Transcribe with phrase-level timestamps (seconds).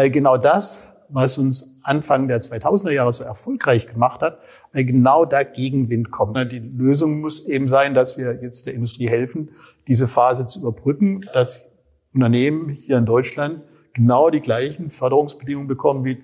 [0.00, 4.38] weil genau das, was uns Anfang der 2000er Jahre so erfolgreich gemacht hat,
[4.72, 6.38] weil genau da Gegenwind kommt.
[6.50, 9.50] Die Lösung muss eben sein, dass wir jetzt der Industrie helfen,
[9.88, 11.70] diese Phase zu überbrücken, dass
[12.14, 13.60] Unternehmen hier in Deutschland
[13.92, 16.22] genau die gleichen Förderungsbedingungen bekommen wie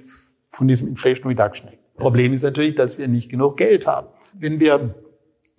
[0.49, 1.97] von diesem Inflation Reduction Act.
[1.99, 4.07] Problem ist natürlich, dass wir nicht genug Geld haben.
[4.33, 4.95] Wenn wir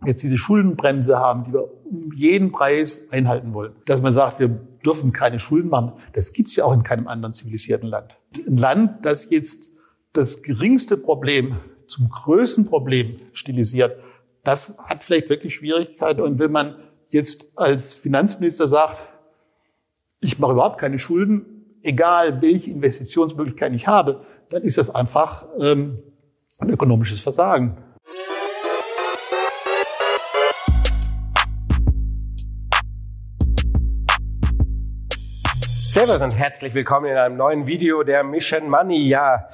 [0.06, 4.60] jetzt diese Schuldenbremse haben, die wir um jeden Preis einhalten wollen, dass man sagt, wir
[4.88, 8.18] dürfen keine Schulden machen, das gibt's ja auch in keinem anderen zivilisierten Land.
[8.48, 9.68] Ein Land, das jetzt
[10.14, 11.58] das geringste Problem
[11.88, 13.98] zum größten Problem stilisiert,
[14.44, 16.22] das hat vielleicht wirklich Schwierigkeiten.
[16.22, 16.78] Und wenn man
[17.10, 18.98] jetzt als Finanzminister sagt,
[20.22, 26.00] ich mache überhaupt keine Schulden, egal welche Investitionsmöglichkeiten ich habe, dann ist das einfach ähm,
[26.60, 27.78] ein ökonomisches Versagen.
[35.98, 39.08] Servus und herzlich willkommen in einem neuen Video der Mission Money.
[39.08, 39.50] Ja,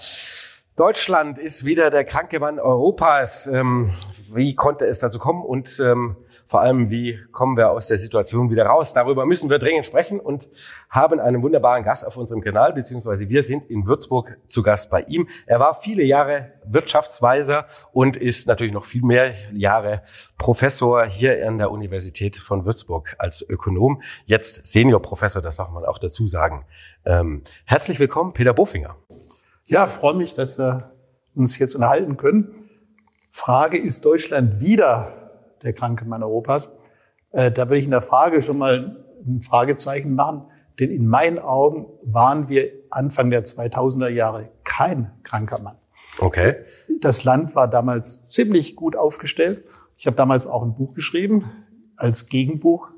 [0.76, 3.48] Deutschland ist wieder der kranke Mann Europas.
[3.48, 3.92] Ähm,
[4.30, 6.18] wie konnte es dazu kommen und ähm,
[6.54, 8.94] vor allem, wie kommen wir aus der Situation wieder raus?
[8.94, 10.50] Darüber müssen wir dringend sprechen und
[10.88, 15.02] haben einen wunderbaren Gast auf unserem Kanal, beziehungsweise wir sind in Würzburg zu Gast bei
[15.02, 15.28] ihm.
[15.48, 20.04] Er war viele Jahre Wirtschaftsweiser und ist natürlich noch viel mehr Jahre
[20.38, 24.04] Professor hier an der Universität von Würzburg als Ökonom.
[24.28, 26.68] Jetzt Seniorprofessor, das darf man auch dazu sagen.
[27.04, 28.96] Ähm, herzlich willkommen, Peter Bofinger.
[29.66, 30.92] Ja, freue mich, dass wir
[31.34, 32.54] uns jetzt unterhalten können.
[33.32, 35.23] Frage, ist Deutschland wieder
[35.64, 36.76] der kranke Mann Europas.
[37.32, 40.44] Äh, da würde ich in der Frage schon mal ein Fragezeichen machen,
[40.80, 45.78] denn in meinen Augen waren wir Anfang der 2000er Jahre kein kranker Mann.
[46.20, 46.56] Okay.
[47.02, 49.64] Das Land war damals ziemlich gut aufgestellt.
[49.98, 51.50] Ich habe damals auch ein Buch geschrieben
[51.96, 52.90] als Gegenbuch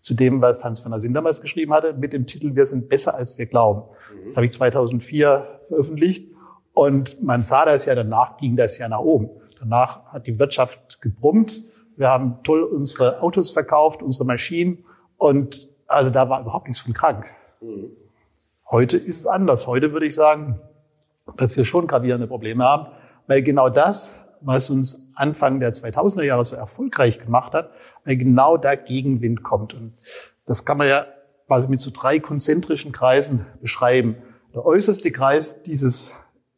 [0.00, 2.88] zu dem, was Hans van der Sinn damals geschrieben hatte, mit dem Titel Wir sind
[2.88, 3.82] besser, als wir glauben.
[4.24, 6.30] Das habe ich 2004 veröffentlicht
[6.72, 9.30] und man sah das ja, danach ging das ja nach oben.
[9.58, 11.62] Danach hat die Wirtschaft gebrummt.
[11.96, 14.84] Wir haben toll unsere Autos verkauft, unsere Maschinen
[15.16, 17.26] und also da war überhaupt nichts von krank.
[18.70, 19.66] Heute ist es anders.
[19.66, 20.60] Heute würde ich sagen,
[21.36, 22.86] dass wir schon gravierende Probleme haben,
[23.26, 27.70] weil genau das, was uns Anfang der 2000er Jahre so erfolgreich gemacht hat,
[28.04, 29.74] weil genau da Gegenwind kommt.
[29.74, 29.94] Und
[30.46, 31.06] das kann man ja
[31.46, 34.16] quasi mit so drei konzentrischen Kreisen beschreiben.
[34.54, 36.10] Der äußerste Kreis dieses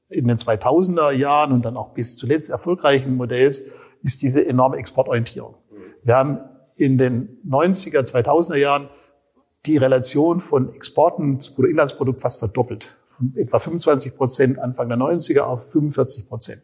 [0.09, 3.64] in den 2000er Jahren und dann auch bis zuletzt erfolgreichen Modells
[4.04, 5.56] ist diese enorme Exportorientierung.
[6.04, 6.38] Wir haben
[6.76, 8.88] in den 90er, 2000er Jahren
[9.66, 12.98] die Relation von Exporten zu Bruttoinlandsprodukt fast verdoppelt.
[13.06, 16.62] Von etwa 25 Prozent Anfang der 90er auf 45 Prozent.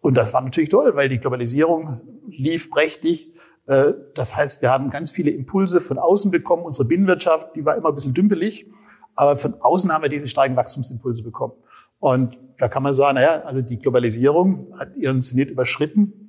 [0.00, 3.32] Und das war natürlich toll, weil die Globalisierung lief prächtig.
[3.66, 6.64] Äh, das heißt, wir haben ganz viele Impulse von außen bekommen.
[6.64, 8.66] Unsere Binnenwirtschaft, die war immer ein bisschen dümpelig.
[9.14, 11.54] Aber von außen haben wir diese starken Wachstumsimpulse bekommen.
[11.98, 16.25] Und da kann man sagen, naja, also die Globalisierung hat ihren Zenit überschritten.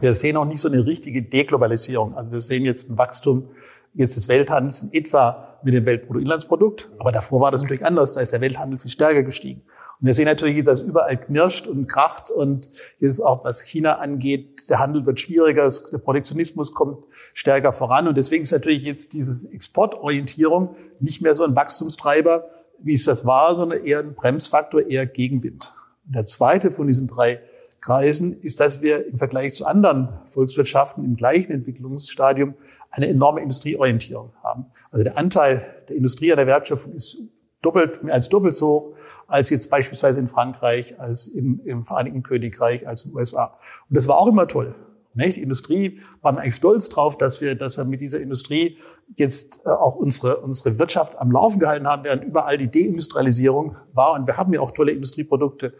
[0.00, 2.14] Wir sehen auch nicht so eine richtige Deglobalisierung.
[2.14, 3.48] Also wir sehen jetzt ein Wachstum
[3.94, 6.92] jetzt des Welthandels in etwa mit dem Weltbruttoinlandsprodukt.
[6.98, 8.12] Aber davor war das natürlich anders.
[8.12, 9.62] Da ist der Welthandel viel stärker gestiegen.
[10.00, 12.30] Und wir sehen natürlich, dass es überall knirscht und kracht.
[12.30, 12.68] Und
[13.00, 16.98] jetzt auch, was China angeht, der Handel wird schwieriger, der Protektionismus kommt
[17.32, 18.06] stärker voran.
[18.06, 22.48] Und deswegen ist natürlich jetzt diese Exportorientierung nicht mehr so ein Wachstumstreiber,
[22.78, 25.72] wie es das war, sondern eher ein Bremsfaktor, eher Gegenwind.
[26.06, 27.40] Und der zweite von diesen drei
[27.86, 32.54] Kreisen, ist, dass wir im Vergleich zu anderen Volkswirtschaften im gleichen Entwicklungsstadium
[32.90, 34.66] eine enorme Industrieorientierung haben.
[34.90, 37.18] Also der Anteil der Industrie an der Wertschöpfung ist
[37.62, 38.96] doppelt, mehr als doppelt so hoch
[39.28, 43.58] als jetzt beispielsweise in Frankreich, als in, im Vereinigten Königreich, als in den USA.
[43.88, 44.74] Und das war auch immer toll.
[45.14, 45.36] Nicht?
[45.36, 48.78] Die Industrie waren eigentlich stolz drauf, dass wir, dass wir mit dieser Industrie
[49.16, 54.12] jetzt äh, auch unsere, unsere Wirtschaft am Laufen gehalten haben, während überall die Deindustrialisierung war.
[54.12, 55.72] Und wir haben ja auch tolle Industrieprodukte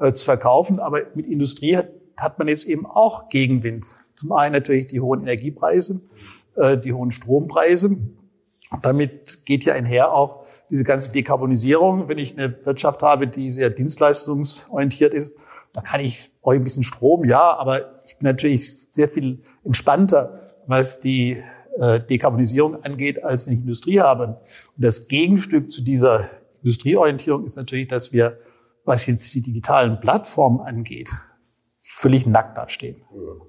[0.00, 0.80] äh, zu verkaufen.
[0.80, 1.88] Aber mit Industrie hat,
[2.18, 3.86] hat man jetzt eben auch Gegenwind.
[4.14, 6.02] Zum einen natürlich die hohen Energiepreise,
[6.56, 7.96] äh, die hohen Strompreise.
[8.82, 12.08] Damit geht ja einher auch diese ganze Dekarbonisierung.
[12.08, 15.32] Wenn ich eine Wirtschaft habe, die sehr dienstleistungsorientiert ist,
[15.72, 19.40] da kann ich, brauche ich ein bisschen Strom, ja, aber ich bin natürlich sehr viel
[19.64, 21.42] entspannter, was die
[21.78, 24.38] äh, Dekarbonisierung angeht, als wenn ich Industrie habe.
[24.76, 26.28] Und das Gegenstück zu dieser
[26.62, 28.38] Industrieorientierung ist natürlich, dass wir
[28.90, 31.10] was jetzt die digitalen Plattformen angeht,
[31.80, 33.02] völlig nackt dastehen.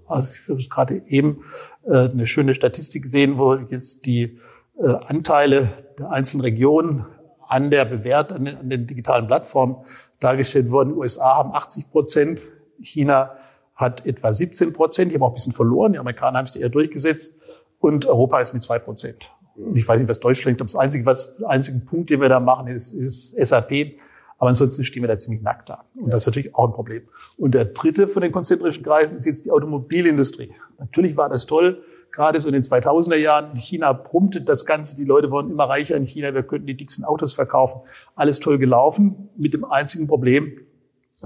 [0.05, 1.43] Also ich habe gerade eben
[1.83, 4.37] äh, eine schöne Statistik gesehen, wo jetzt die
[4.79, 7.07] äh, Anteile der einzelnen Regionen
[7.47, 9.77] an der Bewert, an den, an den digitalen Plattformen
[10.19, 10.91] dargestellt wurden.
[10.91, 12.41] Die USA haben 80 Prozent,
[12.79, 13.31] China
[13.73, 16.69] hat etwa 17 Prozent, die haben auch ein bisschen verloren, die Amerikaner haben es eher
[16.69, 17.35] durchgesetzt
[17.79, 19.31] und Europa ist mit zwei Prozent.
[19.73, 22.39] Ich weiß nicht, was Deutschland, ich glaube, das einzige, was, einzige Punkt, den wir da
[22.39, 23.99] machen, ist, ist SAP
[24.41, 25.85] Aber ansonsten stehen wir da ziemlich nackt da.
[25.95, 27.03] Und das ist natürlich auch ein Problem.
[27.37, 30.51] Und der dritte von den konzentrischen Kreisen ist jetzt die Automobilindustrie.
[30.79, 33.51] Natürlich war das toll, gerade so in den 2000er Jahren.
[33.51, 36.75] In China brummte das Ganze, die Leute wurden immer reicher in China, wir könnten die
[36.75, 37.81] dicksten Autos verkaufen.
[38.15, 40.57] Alles toll gelaufen, mit dem einzigen Problem,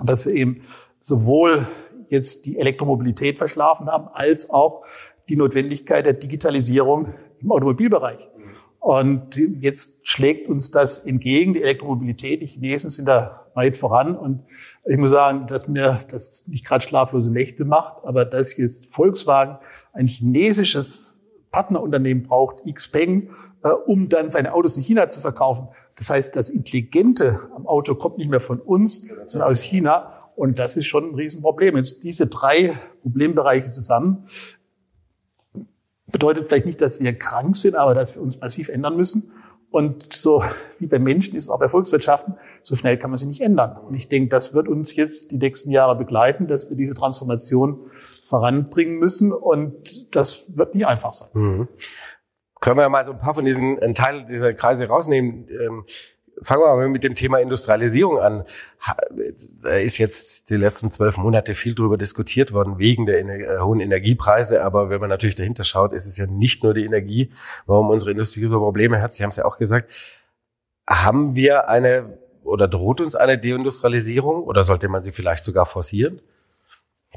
[0.03, 0.63] dass wir eben
[0.99, 1.65] sowohl
[2.09, 4.83] jetzt die Elektromobilität verschlafen haben, als auch
[5.29, 8.27] die Notwendigkeit der Digitalisierung im Automobilbereich.
[8.85, 12.43] Und jetzt schlägt uns das entgegen, die Elektromobilität.
[12.43, 14.15] Die Chinesen sind da weit voran.
[14.15, 14.43] Und
[14.85, 19.57] ich muss sagen, dass mir das nicht gerade schlaflose Nächte macht, aber dass jetzt Volkswagen
[19.91, 23.31] ein chinesisches Partnerunternehmen braucht, Xpeng,
[23.63, 25.67] äh, um dann seine Autos in China zu verkaufen.
[25.97, 30.29] Das heißt, das Intelligente am Auto kommt nicht mehr von uns, sondern aus China.
[30.35, 31.75] Und das ist schon ein Riesenproblem.
[31.77, 32.71] Jetzt diese drei
[33.01, 34.27] Problembereiche zusammen
[36.15, 39.33] bedeutet vielleicht nicht, dass wir krank sind, aber dass wir uns massiv ändern müssen.
[39.69, 40.45] Und so
[40.79, 43.75] wie bei Menschen ist es auch bei Volkswirtschaften, so schnell kann man sich nicht ändern.
[43.85, 47.91] Und ich denke, das wird uns jetzt die nächsten Jahre begleiten, dass wir diese Transformation
[48.23, 49.33] voranbringen müssen.
[49.33, 51.27] Und das wird nie einfach sein.
[51.33, 51.67] Mhm.
[52.61, 55.49] Können wir mal so ein paar von diesen Teilen dieser Kreise rausnehmen?
[55.49, 55.83] Ähm,
[56.41, 58.45] fangen wir mal mit dem Thema Industrialisierung an.
[59.61, 63.79] Da ist jetzt die letzten zwölf Monate viel darüber diskutiert worden, wegen der äh, hohen
[63.79, 64.63] Energiepreise.
[64.63, 67.31] Aber wenn man natürlich dahinter schaut, ist es ja nicht nur die Energie,
[67.65, 69.13] warum unsere Industrie so Probleme hat.
[69.13, 69.91] Sie haben es ja auch gesagt.
[70.87, 76.21] Haben wir eine oder droht uns eine Deindustrialisierung oder sollte man sie vielleicht sogar forcieren?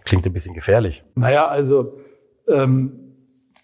[0.05, 1.05] Klingt ein bisschen gefährlich.
[1.17, 1.99] Naja, also
[2.49, 3.08] ähm,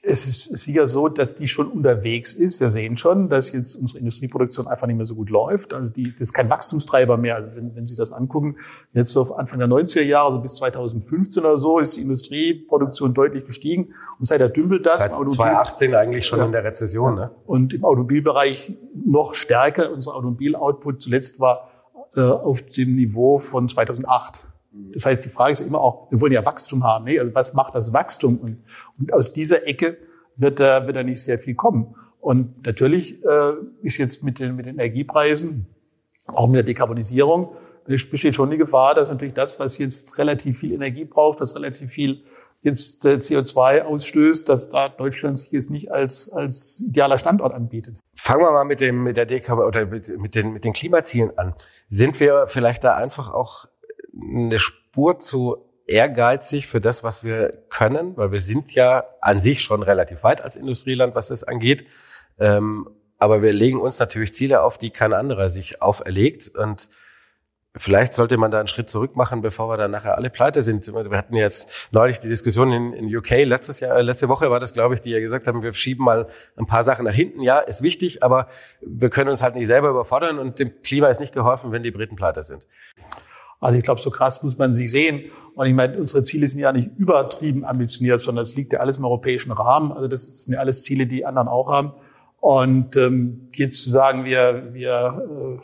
[0.06, 2.60] es ist sicher so, dass die schon unterwegs ist.
[2.60, 5.72] Wir sehen schon, dass jetzt unsere Industrieproduktion einfach nicht mehr so gut läuft.
[5.72, 7.36] Also die, das ist kein Wachstumstreiber mehr.
[7.36, 8.56] Also wenn, wenn Sie das angucken,
[8.92, 13.46] jetzt so Anfang der 90er Jahre, so bis 2015 oder so, ist die Industrieproduktion deutlich
[13.46, 13.94] gestiegen.
[14.18, 14.98] Und seit der dümpelt das.
[14.98, 16.44] Seit 2018 eigentlich schon ja.
[16.44, 17.14] in der Rezession.
[17.14, 17.30] Ne?
[17.46, 19.90] Und im Automobilbereich noch stärker.
[19.90, 21.70] Unser Automobil-Output zuletzt war
[22.14, 24.48] äh, auf dem Niveau von 2008.
[24.92, 27.04] Das heißt, die Frage ist immer auch, wir wollen ja Wachstum haben.
[27.04, 27.18] Ne?
[27.18, 28.38] Also was macht das Wachstum?
[28.38, 28.64] Und,
[28.98, 29.98] und aus dieser Ecke
[30.36, 31.94] wird da, wird da nicht sehr viel kommen.
[32.20, 35.66] Und natürlich äh, ist jetzt mit den, mit den Energiepreisen,
[36.26, 37.54] auch mit der Dekarbonisierung,
[37.86, 41.90] besteht schon die Gefahr, dass natürlich das, was jetzt relativ viel Energie braucht, was relativ
[41.90, 42.24] viel
[42.62, 48.00] jetzt äh, CO2 ausstößt, dass da Deutschland sich jetzt nicht als, als idealer Standort anbietet.
[48.16, 51.36] Fangen wir mal mit dem, mit der Dekab oder mit, mit den, mit den Klimazielen
[51.36, 51.54] an.
[51.90, 53.66] Sind wir vielleicht da einfach auch
[54.20, 55.56] eine Spur zu
[55.86, 60.40] ehrgeizig für das, was wir können, weil wir sind ja an sich schon relativ weit
[60.40, 61.86] als Industrieland, was das angeht.
[62.38, 62.88] Ähm,
[63.18, 66.48] aber wir legen uns natürlich Ziele auf, die kein anderer sich auferlegt.
[66.56, 66.88] Und
[67.76, 70.86] vielleicht sollte man da einen Schritt zurück machen, bevor wir dann nachher alle pleite sind.
[70.86, 74.72] Wir hatten jetzt neulich die Diskussion in, in UK, letztes Jahr, letzte Woche war das,
[74.72, 77.42] glaube ich, die ja gesagt haben, wir schieben mal ein paar Sachen nach hinten.
[77.42, 78.48] Ja, ist wichtig, aber
[78.80, 81.90] wir können uns halt nicht selber überfordern und dem Klima ist nicht geholfen, wenn die
[81.90, 82.66] Briten pleite sind.
[83.64, 85.30] Also ich glaube, so krass muss man sie sehen.
[85.54, 88.98] Und ich meine, unsere Ziele sind ja nicht übertrieben ambitioniert, sondern es liegt ja alles
[88.98, 89.90] im europäischen Rahmen.
[89.90, 91.92] Also das sind ja alles Ziele, die anderen auch haben.
[92.40, 95.62] Und ähm, jetzt zu sagen, wir, wir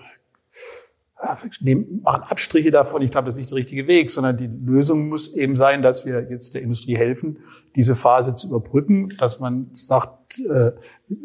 [1.23, 4.47] äh, nehmen, machen Abstriche davon, ich glaube, das ist nicht der richtige Weg, sondern die
[4.47, 7.41] Lösung muss eben sein, dass wir jetzt der Industrie helfen,
[7.77, 10.73] diese Phase zu überbrücken, dass man sagt, äh,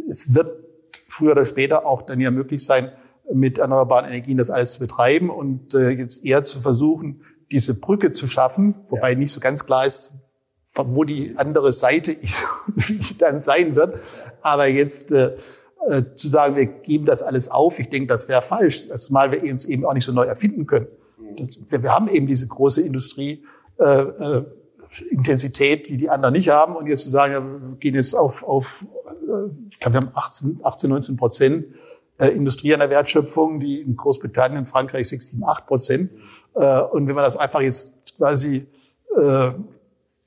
[0.10, 0.52] es wird
[1.08, 2.92] früher oder später auch dann ja möglich sein,
[3.34, 8.12] mit erneuerbaren Energien das alles zu betreiben und äh, jetzt eher zu versuchen, diese Brücke
[8.12, 9.18] zu schaffen, wobei ja.
[9.18, 10.14] nicht so ganz klar ist,
[10.74, 14.00] wo die andere Seite ist, wie die dann sein wird.
[14.42, 15.36] Aber jetzt äh,
[15.88, 19.44] äh, zu sagen, wir geben das alles auf, ich denke, das wäre falsch, zumal wir
[19.44, 20.88] uns eben auch nicht so neu erfinden können.
[21.38, 23.44] Das, wir, wir, haben eben diese große Industrie.
[23.78, 24.46] Äh, äh,
[25.10, 26.76] Intensität, die die anderen nicht haben.
[26.76, 30.12] Und jetzt zu sagen, ja, wir gehen jetzt auf, auf äh, ich glaube, wir haben
[30.14, 31.66] 18, 18 19 Prozent
[32.18, 36.12] äh, Industrie an der Wertschöpfung, die in Großbritannien, Frankreich 6, 7, 8 Prozent.
[36.56, 38.68] Äh, und wenn man das einfach jetzt quasi
[39.16, 39.52] äh,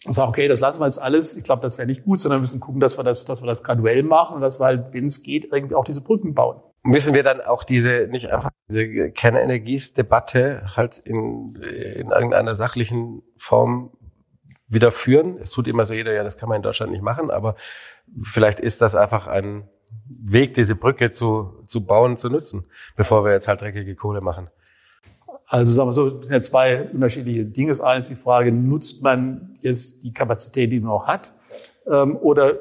[0.07, 2.43] sagen, okay, das lassen wir jetzt alles, ich glaube, das wäre nicht gut, sondern wir
[2.43, 5.07] müssen gucken, dass wir das, dass wir das graduell machen und dass wir halt, wenn
[5.07, 6.61] es geht, irgendwie auch diese Brücken bauen.
[6.85, 13.91] Müssen wir dann auch diese, nicht einfach diese Kernenergiesdebatte halt in, in irgendeiner sachlichen Form
[14.69, 15.39] wieder führen?
[15.39, 17.57] Es tut immer so jeder, ja, das kann man in Deutschland nicht machen, aber
[18.23, 19.69] vielleicht ist das einfach ein
[20.09, 22.65] Weg, diese Brücke zu, zu bauen, zu nutzen,
[22.97, 24.49] bevor wir jetzt halt dreckige Kohle machen?
[25.47, 27.71] Also sagen wir so, das sind ja zwei unterschiedliche Dinge.
[27.71, 31.33] Das eine ist die Frage, nutzt man jetzt die Kapazität, die man noch hat,
[31.91, 32.53] ähm, oder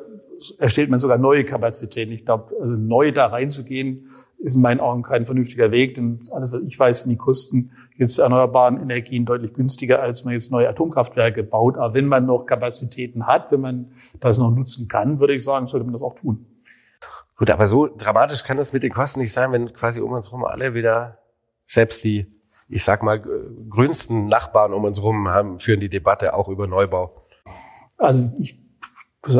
[0.59, 2.13] erstellt man sogar neue Kapazitäten?
[2.13, 6.51] Ich glaube, also neu da reinzugehen, ist in meinen Augen kein vernünftiger Weg, denn alles,
[6.51, 10.69] was ich weiß, sind die Kosten jetzt erneuerbaren Energien deutlich günstiger, als man jetzt neue
[10.69, 11.75] Atomkraftwerke baut.
[11.75, 15.67] Aber wenn man noch Kapazitäten hat, wenn man das noch nutzen kann, würde ich sagen,
[15.67, 16.45] sollte man das auch tun.
[17.37, 20.27] Gut, aber so dramatisch kann das mit den Kosten nicht sein, wenn quasi um uns
[20.27, 21.19] herum alle wieder
[21.65, 22.37] selbst die
[22.69, 23.23] ich sag mal,
[23.69, 27.25] grünsten Nachbarn um uns herum haben, führen die Debatte auch über Neubau.
[27.97, 28.59] Also ich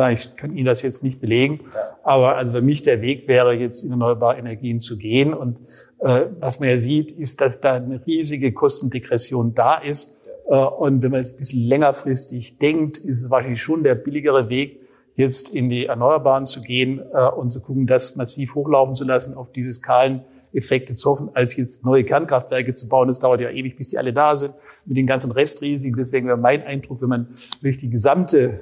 [0.10, 1.62] ich kann Ihnen das jetzt nicht belegen,
[2.04, 5.34] aber also für mich der Weg wäre, jetzt in erneuerbare Energien zu gehen.
[5.34, 5.60] Und
[6.00, 10.18] äh, was man ja sieht, ist, dass da eine riesige Kostendegression da ist.
[10.50, 14.50] Äh, und wenn man es ein bisschen längerfristig denkt, ist es wahrscheinlich schon der billigere
[14.50, 14.82] Weg,
[15.18, 19.34] jetzt in die Erneuerbaren zu gehen äh, und zu gucken, das massiv hochlaufen zu lassen,
[19.34, 23.08] auf diese Skaleneffekte zu hoffen, als jetzt neue Kernkraftwerke zu bauen.
[23.08, 24.54] Das dauert ja ewig, bis die alle da sind,
[24.86, 25.98] mit den ganzen Restrisiken.
[25.98, 27.28] Deswegen wäre mein Eindruck, wenn man
[27.62, 28.62] wirklich die gesamte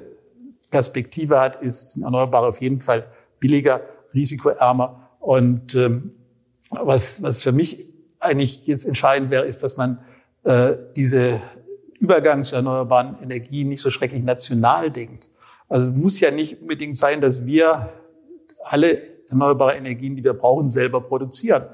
[0.70, 3.06] Perspektive hat, ist Erneuerbare auf jeden Fall
[3.38, 3.82] billiger,
[4.14, 5.10] risikoärmer.
[5.20, 6.12] Und ähm,
[6.70, 7.84] was, was für mich
[8.18, 9.98] eigentlich jetzt entscheidend wäre, ist, dass man
[10.44, 11.42] äh, diese
[12.00, 15.28] Übergang zu erneuerbaren Energien nicht so schrecklich national denkt.
[15.68, 17.92] Also muss ja nicht unbedingt sein, dass wir
[18.62, 21.64] alle erneuerbare Energien, die wir brauchen, selber produzieren.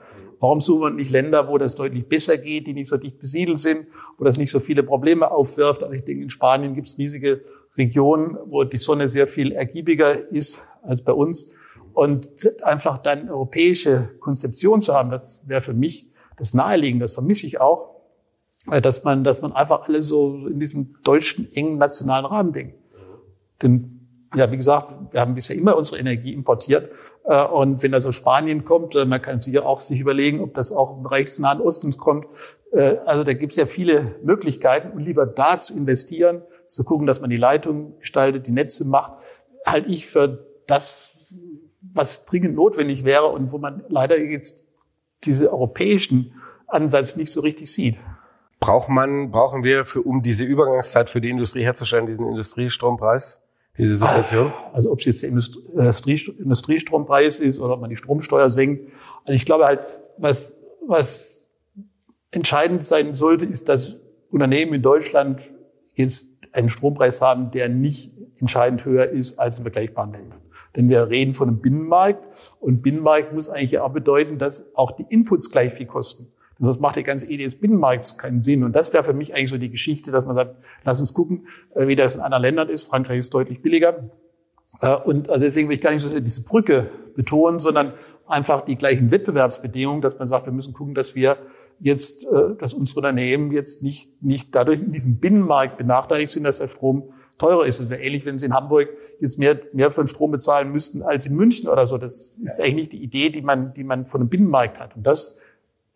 [0.40, 3.58] Warum suchen wir nicht Länder, wo das deutlich besser geht, die nicht so dicht besiedelt
[3.58, 3.86] sind,
[4.18, 5.82] wo das nicht so viele Probleme aufwirft?
[5.82, 7.42] Also ich denke, in Spanien gibt es riesige
[7.76, 11.52] Regionen, wo die Sonne sehr viel ergiebiger ist als bei uns.
[11.94, 12.30] Und
[12.62, 17.60] einfach dann europäische Konzeption zu haben, das wäre für mich das Naheliegende, das vermisse ich
[17.60, 18.00] auch,
[18.82, 22.81] dass man, dass man einfach alles so in diesem deutschen engen nationalen Rahmen denkt.
[23.62, 26.90] Denn, ja, wie gesagt, wir haben bisher immer unsere Energie importiert.
[27.24, 30.54] Äh, und wenn aus Spanien kommt, äh, man kann sich ja auch sich überlegen, ob
[30.54, 32.26] das auch im Bereich des Nahen Ostens kommt.
[32.72, 37.06] Äh, also da gibt es ja viele Möglichkeiten und lieber da zu investieren, zu gucken,
[37.06, 39.12] dass man die Leitung gestaltet, die Netze macht,
[39.66, 41.34] halte ich für das,
[41.92, 44.68] was dringend notwendig wäre und wo man leider jetzt
[45.24, 46.34] diese europäischen
[46.66, 47.98] Ansatz nicht so richtig sieht.
[48.58, 53.41] Braucht man, brauchen wir für, um diese Übergangszeit für die Industrie herzustellen, diesen Industriestrompreis?
[53.78, 54.52] Diese Situation?
[54.72, 58.92] Also ob es jetzt der Industrie, Industriestrompreis ist oder ob man die Stromsteuer senkt.
[59.24, 59.80] Also ich glaube halt,
[60.18, 61.42] was, was
[62.30, 63.96] entscheidend sein sollte, ist, dass
[64.30, 65.40] Unternehmen in Deutschland
[65.94, 70.40] jetzt einen Strompreis haben, der nicht entscheidend höher ist als in vergleichbaren Ländern.
[70.76, 72.24] Denn wir reden von einem Binnenmarkt
[72.60, 76.32] und Binnenmarkt muss eigentlich auch bedeuten, dass auch die Inputs gleich viel kosten.
[76.62, 78.62] Und sonst macht die ganze Idee des Binnenmarkts keinen Sinn.
[78.62, 80.54] Und das wäre für mich eigentlich so die Geschichte, dass man sagt,
[80.84, 82.84] lass uns gucken, äh, wie das in anderen Ländern ist.
[82.84, 84.10] Frankreich ist deutlich billiger.
[84.80, 87.94] Äh, und also deswegen will ich gar nicht so sehr diese Brücke betonen, sondern
[88.28, 91.36] einfach die gleichen Wettbewerbsbedingungen, dass man sagt, wir müssen gucken, dass wir
[91.80, 96.58] jetzt, äh, dass unsere Unternehmen jetzt nicht, nicht dadurch in diesem Binnenmarkt benachteiligt sind, dass
[96.58, 97.80] der Strom teurer ist.
[97.80, 98.88] Es wäre ähnlich, wenn Sie in Hamburg
[99.18, 101.98] jetzt mehr, mehr für den Strom bezahlen müssten als in München oder so.
[101.98, 104.94] Das ist eigentlich nicht die Idee, die man, die man von einem Binnenmarkt hat.
[104.94, 105.38] Und das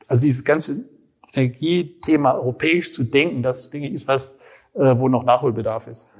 [0.08, 0.88] also dieses ganze
[1.34, 4.38] Energiethema europäisch zu denken, das denke ich ist was,
[4.74, 6.10] äh, wo noch Nachholbedarf ist.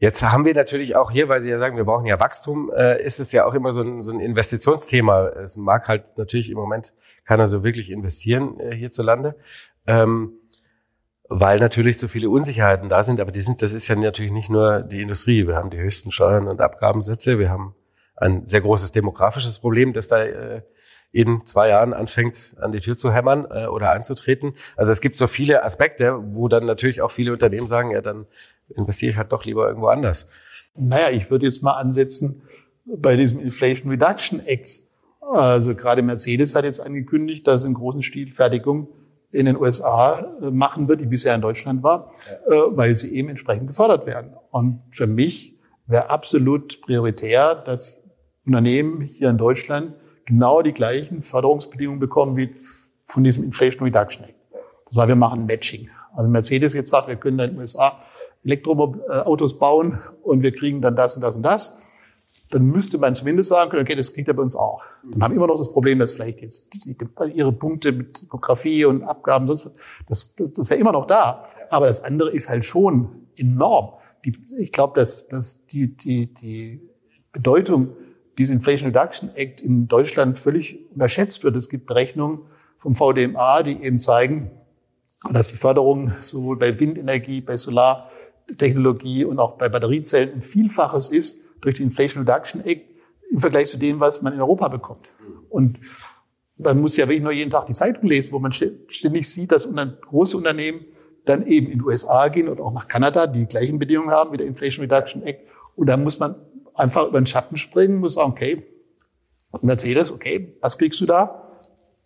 [0.00, 3.02] Jetzt haben wir natürlich auch hier, weil Sie ja sagen, wir brauchen ja Wachstum, äh,
[3.02, 5.28] ist es ja auch immer so ein, so ein Investitionsthema.
[5.30, 6.94] Es mag halt natürlich im Moment
[7.24, 9.34] keiner so wirklich investieren äh, hierzulande,
[9.88, 10.34] ähm,
[11.28, 13.20] weil natürlich so viele Unsicherheiten da sind.
[13.20, 15.48] Aber die sind, das ist ja natürlich nicht nur die Industrie.
[15.48, 17.40] Wir haben die höchsten Steuern und Abgabensätze.
[17.40, 17.74] Wir haben
[18.14, 20.62] ein sehr großes demografisches Problem, das da äh,
[21.10, 24.54] in zwei Jahren anfängt, an die Tür zu hämmern äh, oder einzutreten.
[24.76, 28.26] Also es gibt so viele Aspekte, wo dann natürlich auch viele Unternehmen sagen, ja, dann
[28.74, 30.28] investiere ich halt doch lieber irgendwo anders.
[30.74, 32.42] Naja, ich würde jetzt mal ansetzen
[32.84, 34.82] bei diesem Inflation Reduction Act.
[35.20, 38.88] Also gerade Mercedes hat jetzt angekündigt, dass in großen Stil Fertigung
[39.30, 42.12] in den USA äh, machen wird, die bisher in Deutschland war,
[42.48, 42.54] ja.
[42.54, 44.34] Äh, weil sie eben entsprechend gefördert werden.
[44.50, 48.02] Und für mich wäre absolut prioritär, dass
[48.46, 49.94] Unternehmen hier in Deutschland
[50.28, 52.54] genau die gleichen Förderungsbedingungen bekommen wie
[53.06, 54.34] von diesem Inflation Reduction Act.
[54.84, 55.88] Das war, wir machen Matching.
[56.14, 57.98] Also Mercedes jetzt sagt, wir können in den USA
[58.44, 61.76] Elektroautos bauen und wir kriegen dann das und das und das.
[62.50, 64.82] Dann müsste man zumindest sagen können, okay, das kriegt er bei uns auch.
[65.02, 66.68] Dann haben wir immer noch das Problem, dass vielleicht jetzt
[67.34, 69.70] ihre Punkte mit Demografie und Abgaben, sonst
[70.08, 71.46] das, das wäre immer noch da.
[71.70, 73.94] Aber das andere ist halt schon enorm.
[74.24, 76.80] Die, ich glaube, dass, dass die, die, die
[77.32, 77.90] Bedeutung
[78.38, 81.56] diese Inflation Reduction Act in Deutschland völlig unterschätzt wird.
[81.56, 82.40] Es gibt Berechnungen
[82.78, 84.50] vom VDMA, die eben zeigen,
[85.30, 91.40] dass die Förderung sowohl bei Windenergie, bei Solartechnologie und auch bei Batteriezellen ein Vielfaches ist
[91.60, 92.88] durch die Inflation Reduction Act
[93.30, 95.08] im Vergleich zu dem, was man in Europa bekommt.
[95.50, 95.80] Und
[96.56, 99.68] man muss ja wirklich nur jeden Tag die Zeitung lesen, wo man ständig sieht, dass
[100.02, 100.84] große Unternehmen
[101.24, 104.36] dann eben in die USA gehen oder auch nach Kanada, die gleichen Bedingungen haben wie
[104.38, 105.46] der Inflation Reduction Act.
[105.76, 106.36] Und da muss man
[106.78, 108.64] einfach über den Schatten springen, muss sagen, okay,
[109.62, 111.56] Mercedes, okay, was kriegst du da?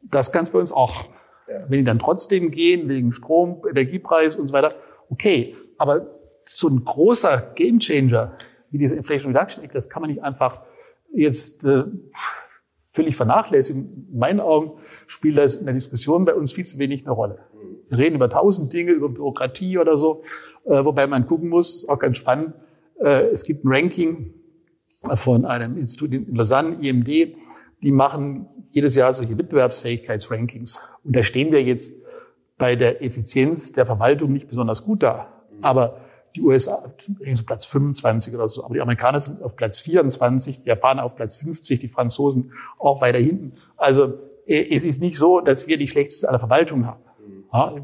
[0.02, 1.04] Das kannst du bei uns auch.
[1.46, 4.74] Wenn die dann trotzdem gehen, wegen Strom, Energiepreis und so weiter,
[5.10, 5.56] okay.
[5.76, 6.06] Aber
[6.44, 8.36] so ein großer Gamechanger
[8.70, 10.62] wie diese Inflation Reduction Act, das kann man nicht einfach
[11.12, 11.84] jetzt äh,
[12.90, 13.78] völlig vernachlässigt.
[13.78, 17.44] In meinen Augen spielt das in der Diskussion bei uns viel zu wenig eine Rolle.
[17.88, 20.22] Wir reden über tausend Dinge, über Bürokratie oder so,
[20.64, 22.54] äh, wobei man gucken muss, ist auch ganz spannend,
[23.00, 24.32] äh, es gibt ein Ranking
[25.14, 27.36] von einem Institut in Lausanne, IMD,
[27.82, 30.80] die machen jedes Jahr solche Wettbewerbsfähigkeitsrankings.
[31.04, 32.02] Und da stehen wir jetzt
[32.56, 35.28] bei der Effizienz der Verwaltung nicht besonders gut da.
[35.62, 36.00] Aber
[36.34, 40.66] die USA auf Platz 25 oder so, aber die Amerikaner sind auf Platz 24, die
[40.66, 43.52] Japaner auf Platz 50, die Franzosen auch weiter hinten.
[43.76, 44.14] Also
[44.46, 47.02] äh, es ist nicht so, dass wir die schlechteste aller Verwaltungen haben.
[47.52, 47.74] Ja,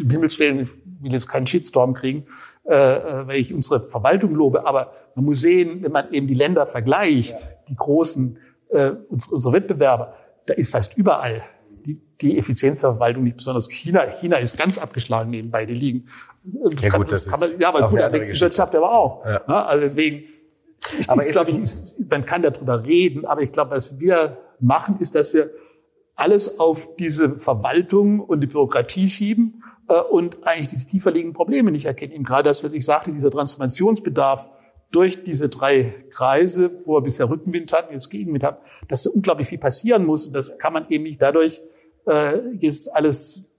[0.00, 2.26] Im Himmels Willen, ich will jetzt keinen Shitstorm kriegen,
[2.68, 6.34] äh, äh, weil ich unsere Verwaltung lobe, aber man muss sehen, wenn man eben die
[6.34, 7.34] Länder vergleicht,
[7.70, 8.36] die großen,
[8.68, 10.12] äh, unsere Wettbewerber,
[10.44, 11.40] da ist fast überall
[11.86, 13.70] die, die Effizienz der Verwaltung nicht besonders.
[13.70, 16.08] China, China ist ganz abgeschlagen nebenbei, die liegen.
[16.44, 19.24] Das ja, kann, gut, das, kann man, ja, aber gut, der Wechselwirtschaft aber auch.
[19.24, 19.40] Ja.
[19.48, 20.24] Ja, also deswegen,
[20.98, 21.72] ich, aber ich glaube, ich,
[22.10, 25.50] man kann darüber reden, aber ich glaube, was wir machen, ist, dass wir
[26.16, 29.62] alles auf diese Verwaltung und die Bürokratie schieben
[29.94, 32.12] und eigentlich diese tiefer liegenden Probleme nicht erkennen.
[32.12, 34.48] Eben gerade das, was ich sagte, dieser Transformationsbedarf
[34.90, 38.56] durch diese drei Kreise, wo wir bisher Rückenwind hatten, jetzt Gegenwind haben,
[38.88, 40.26] dass so unglaublich viel passieren muss.
[40.26, 41.60] Und das kann man eben nicht dadurch
[42.06, 43.50] äh, jetzt alles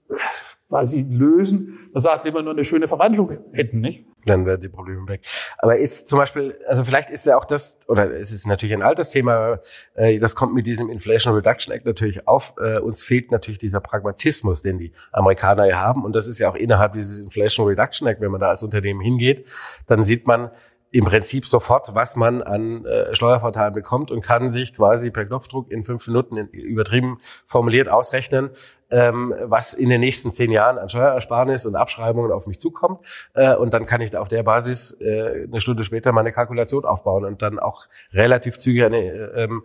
[0.70, 1.90] quasi lösen.
[1.92, 4.06] Man sagt, wenn wir nur eine schöne Verwandlung hätten, nicht?
[4.24, 5.22] Dann wären die Probleme weg.
[5.58, 8.82] Aber ist zum Beispiel, also vielleicht ist ja auch das, oder es ist natürlich ein
[8.82, 9.60] altes Thema,
[9.94, 12.54] äh, das kommt mit diesem Inflation Reduction Act natürlich auf.
[12.60, 16.04] Äh, uns fehlt natürlich dieser Pragmatismus, den die Amerikaner ja haben.
[16.04, 19.00] Und das ist ja auch innerhalb dieses Inflation Reduction Act, wenn man da als Unternehmen
[19.00, 19.50] hingeht,
[19.86, 20.50] dann sieht man,
[20.92, 25.70] im Prinzip sofort, was man an äh, Steuervorteilen bekommt und kann sich quasi per Knopfdruck
[25.70, 28.50] in fünf Minuten in, übertrieben formuliert ausrechnen,
[28.90, 33.06] ähm, was in den nächsten zehn Jahren an Steuerersparnis und Abschreibungen auf mich zukommt.
[33.34, 37.24] Äh, und dann kann ich auf der Basis äh, eine Stunde später meine Kalkulation aufbauen
[37.24, 39.62] und dann auch relativ zügig eine äh, ähm,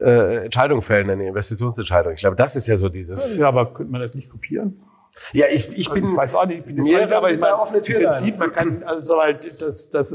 [0.00, 2.12] äh, Entscheidung fällen, eine Investitionsentscheidung.
[2.12, 3.36] Ich glaube, das ist ja so dieses.
[3.36, 4.80] Ja, aber könnte man das nicht kopieren?
[5.32, 6.04] Ja, ich, ich bin.
[6.04, 9.16] Ich weiß auch nicht, ich bin jetzt aber ich meine, im Prinzip, man kann, also
[9.16, 10.14] weil das, das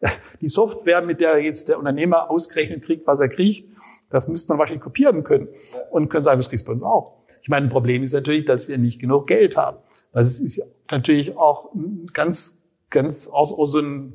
[0.40, 3.68] die Software, mit der jetzt der Unternehmer ausgerechnet kriegt, was er kriegt,
[4.10, 5.48] das müsste man wahrscheinlich kopieren können
[5.90, 7.18] und können sagen, das kriegst du bei uns auch.
[7.40, 9.78] Ich meine, ein Problem ist natürlich, dass wir nicht genug Geld haben.
[10.12, 11.70] Das ist natürlich auch
[12.12, 14.14] ganz, ganz auch, auch so ein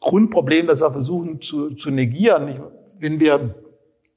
[0.00, 2.62] Grundproblem, das wir versuchen zu, zu negieren.
[2.98, 3.54] wenn wir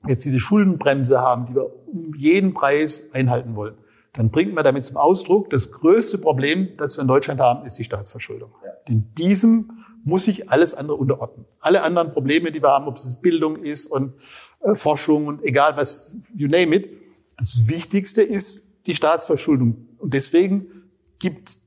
[0.07, 3.75] jetzt diese Schuldenbremse haben, die wir um jeden Preis einhalten wollen,
[4.13, 7.77] dann bringt man damit zum Ausdruck, das größte Problem, das wir in Deutschland haben, ist
[7.77, 8.51] die Staatsverschuldung.
[8.87, 11.45] In diesem muss sich alles andere unterordnen.
[11.59, 14.13] Alle anderen Probleme, die wir haben, ob es Bildung ist und
[14.61, 16.89] äh, Forschung und egal was, you name it,
[17.37, 19.87] das Wichtigste ist die Staatsverschuldung.
[19.97, 21.59] Und deswegen gibt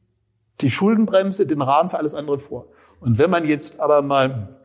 [0.60, 2.68] die Schuldenbremse den Rahmen für alles andere vor.
[3.00, 4.60] Und wenn man jetzt aber mal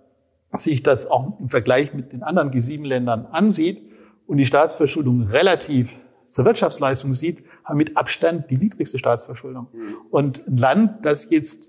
[0.54, 3.82] sich das auch im Vergleich mit den anderen G7-Ländern ansieht
[4.28, 9.68] und die Staatsverschuldung relativ zur Wirtschaftsleistung sieht, haben mit Abstand die niedrigste Staatsverschuldung.
[9.72, 9.96] Mhm.
[10.10, 11.67] Und ein Land, das jetzt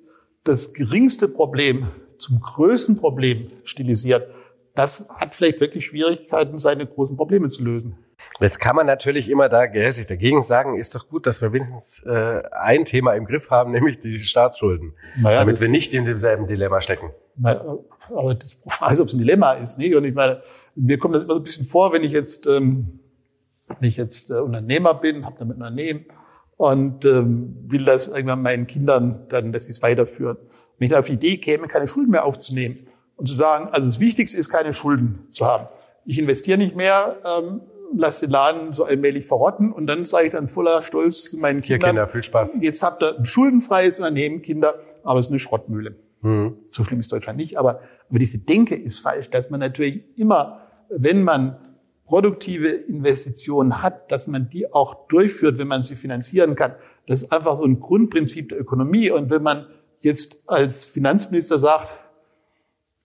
[0.48, 4.28] das geringste Problem zum größten Problem stilisiert,
[4.74, 7.96] das hat vielleicht wirklich Schwierigkeiten, seine großen Probleme zu lösen.
[8.40, 12.04] Jetzt kann man natürlich immer da gehässig dagegen sagen, ist doch gut, dass wir wenigstens
[12.04, 16.46] äh, ein Thema im Griff haben, nämlich die Staatsschulden, naja, damit wir nicht in demselben
[16.46, 17.10] Dilemma stecken.
[17.36, 19.78] Naja, aber das ist, ob es ein Dilemma ist.
[19.78, 19.94] Nicht?
[19.94, 20.42] Und ich meine,
[20.74, 23.00] mir kommt das immer so ein bisschen vor, wenn ich jetzt, ähm,
[23.68, 26.06] wenn ich jetzt äh, Unternehmer bin, habe damit ein Unternehmen
[26.58, 30.36] und ähm, will das irgendwann meinen Kindern dann, dass sie es weiterführen.
[30.76, 33.86] Wenn ich da auf die Idee käme, keine Schulden mehr aufzunehmen und zu sagen, also
[33.86, 35.68] das Wichtigste ist, keine Schulden zu haben.
[36.04, 37.60] Ich investiere nicht mehr, ähm,
[37.94, 41.62] lasse den Laden so allmählich verrotten und dann sage ich dann voller Stolz zu meinen
[41.62, 42.58] Kindern, Hier Kinder, viel Spaß.
[42.60, 45.94] jetzt habt ihr ein schuldenfreies Unternehmen, Kinder, aber es ist eine Schrottmühle.
[46.22, 46.56] Mhm.
[46.58, 50.62] So schlimm ist Deutschland nicht, aber, aber diese Denke ist falsch, dass man natürlich immer,
[50.90, 51.56] wenn man
[52.08, 56.74] produktive Investitionen hat, dass man die auch durchführt, wenn man sie finanzieren kann.
[57.06, 59.10] Das ist einfach so ein Grundprinzip der Ökonomie.
[59.10, 59.66] Und wenn man
[60.00, 61.88] jetzt als Finanzminister sagt,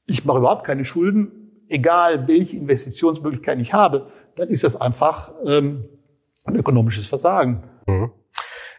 [0.05, 5.85] ich mache überhaupt keine Schulden, egal welche Investitionsmöglichkeiten ich habe, dann ist das einfach ähm,
[6.45, 7.63] ein ökonomisches Versagen.
[7.85, 8.11] Mhm.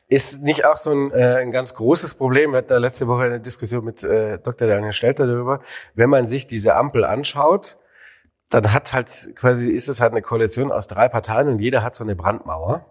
[0.08, 3.24] Ist nicht auch so ein, äh, ein ganz großes Problem, wir hatten da letzte Woche
[3.24, 4.68] eine Diskussion mit äh, Dr.
[4.68, 5.60] Daniel Stelter darüber,
[5.94, 7.76] wenn man sich diese Ampel anschaut,
[8.50, 11.94] dann hat halt quasi, ist es halt eine Koalition aus drei Parteien und jeder hat
[11.94, 12.86] so eine Brandmauer.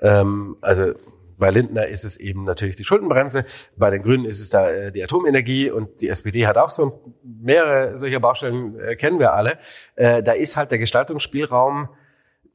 [0.00, 0.92] Ähm, also
[1.38, 3.44] bei Lindner ist es eben natürlich die Schuldenbremse,
[3.76, 7.14] bei den Grünen ist es da äh, die Atomenergie und die SPD hat auch so
[7.24, 9.58] mehrere solcher Baustellen, äh, kennen wir alle.
[9.96, 11.88] Äh, da ist halt der Gestaltungsspielraum,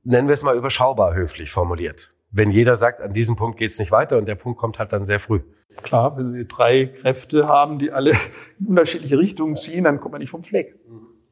[0.03, 2.13] nennen wir es mal überschaubar höflich formuliert.
[2.31, 5.05] Wenn jeder sagt, an diesem Punkt geht's nicht weiter und der Punkt kommt halt dann
[5.05, 5.41] sehr früh.
[5.83, 8.11] Klar, wenn Sie drei Kräfte haben, die alle
[8.59, 10.75] in unterschiedliche Richtungen ziehen, dann kommt man nicht vom Fleck.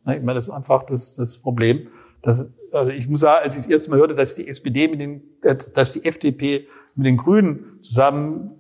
[0.07, 1.87] Ich meine, das ist einfach das, das Problem.
[2.21, 4.99] Das, also ich muss sagen, als ich das erste Mal hörte, dass die SPD mit
[4.99, 8.59] den, äh, dass die FDP mit den Grünen zusammen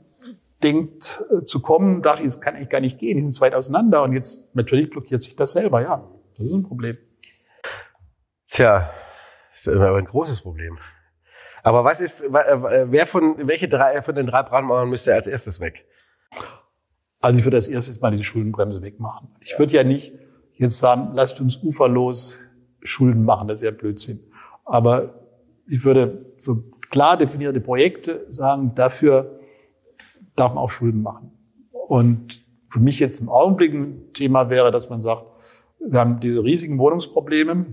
[0.63, 3.53] denkt äh, zu kommen, dachte ich, das kann eigentlich gar nicht gehen, die sind weit
[3.53, 6.09] auseinander und jetzt natürlich blockiert sich das selber, ja.
[6.37, 6.97] Das ist ein Problem.
[8.49, 8.89] Tja,
[9.51, 10.77] das ist aber ein großes Problem.
[11.63, 15.59] Aber was ist, äh, wer von, welche drei von den drei Brandmauern müsste als erstes
[15.59, 15.85] weg?
[17.21, 19.29] Also ich würde als erstes mal diese Schuldenbremse wegmachen.
[19.41, 20.13] Ich würde ja nicht
[20.55, 22.37] jetzt sagen, lasst uns uferlos
[22.83, 24.19] Schulden machen, das ist ja Blödsinn.
[24.63, 25.27] Aber
[25.67, 29.39] ich würde für klar definierte Projekte sagen, dafür
[30.35, 31.31] darf man auch Schulden machen.
[31.71, 35.25] Und für mich jetzt im Augenblick ein Thema wäre, dass man sagt,
[35.79, 37.65] wir haben diese riesigen Wohnungsprobleme,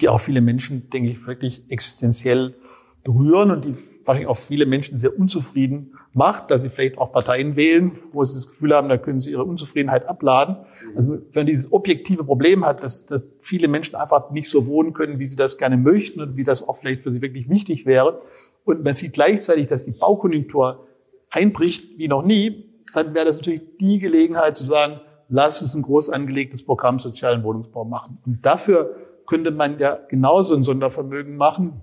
[0.00, 2.54] die auch viele Menschen, denke ich, wirklich existenziell
[3.04, 7.56] berühren und die wahrscheinlich auch viele Menschen sehr unzufrieden macht, dass sie vielleicht auch Parteien
[7.56, 10.56] wählen, wo sie das Gefühl haben, da können sie ihre Unzufriedenheit abladen.
[10.94, 14.92] Also wenn man dieses objektive Problem hat, dass, dass viele Menschen einfach nicht so wohnen
[14.92, 17.86] können, wie sie das gerne möchten und wie das auch vielleicht für sie wirklich wichtig
[17.86, 18.20] wäre,
[18.64, 20.86] und man sieht gleichzeitig, dass die Baukonjunktur
[21.30, 25.82] einbricht wie noch nie, dann wäre das natürlich die Gelegenheit zu sagen, lass uns ein
[25.82, 28.18] groß angelegtes Programm sozialen Wohnungsbau machen.
[28.24, 28.94] Und dafür
[29.26, 31.80] könnte man ja genauso ein Sondervermögen machen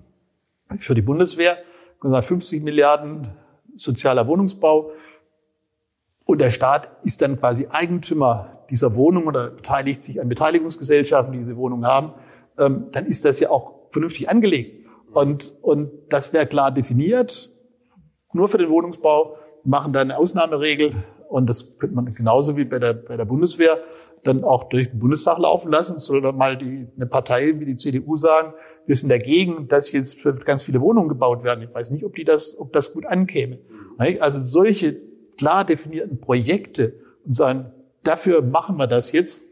[0.78, 1.58] für die Bundeswehr,
[2.02, 3.32] 50 Milliarden
[3.76, 4.92] sozialer Wohnungsbau.
[6.24, 11.38] Und der Staat ist dann quasi Eigentümer dieser Wohnung oder beteiligt sich an Beteiligungsgesellschaften, die
[11.40, 12.14] diese Wohnung haben.
[12.58, 14.86] Ähm, dann ist das ja auch vernünftig angelegt.
[15.12, 17.50] Und, und das wäre klar definiert.
[18.32, 20.94] Nur für den Wohnungsbau machen da eine Ausnahmeregel.
[21.28, 23.78] Und das könnte man genauso wie bei der, bei der Bundeswehr
[24.24, 25.98] dann auch durch den Bundestag laufen lassen.
[25.98, 28.52] Soll dann mal die, eine Partei wie die CDU sagen,
[28.86, 31.62] wir sind dagegen, dass jetzt ganz viele Wohnungen gebaut werden.
[31.62, 33.58] Ich weiß nicht, ob die das, ob das gut ankäme.
[34.20, 35.00] Also solche
[35.38, 39.44] klar definierten Projekte und sagen, dafür machen wir das jetzt.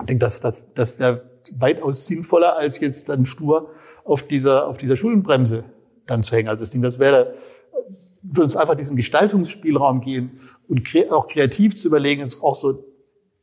[0.00, 1.22] Ich denke, das, das, das wäre
[1.54, 3.70] weitaus sinnvoller, als jetzt dann stur
[4.04, 5.64] auf dieser, auf dieser Schuldenbremse
[6.06, 6.48] dann zu hängen.
[6.48, 7.34] Also das Ding, das wäre,
[8.22, 12.84] würde uns einfach diesen Gestaltungsspielraum geben und auch kreativ zu überlegen, jetzt auch so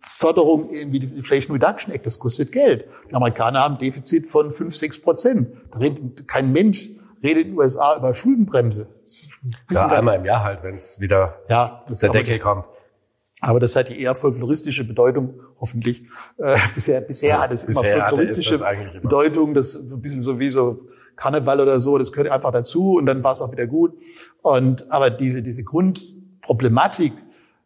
[0.08, 2.86] Förderung wie das Inflation Reduction Act, das kostet Geld.
[3.10, 5.50] Die Amerikaner haben ein Defizit von 5, 6 Prozent.
[5.72, 6.90] Da redet kein Mensch
[7.24, 8.90] redet in den USA über Schuldenbremse.
[9.72, 12.68] Ja, einmal im Jahr halt, wenn es wieder ja, das der Deckel kommt.
[13.40, 16.04] Aber das hat die eher folkloristische Bedeutung, hoffentlich.
[16.38, 20.50] Äh, bisher, bisher ja, hat es immer folkloristische das Bedeutung, das ein bisschen so wie
[20.50, 20.88] so
[21.18, 23.98] Karneval oder so, das gehört einfach dazu und dann war es auch wieder gut.
[24.42, 27.14] Und aber diese, diese Grundproblematik,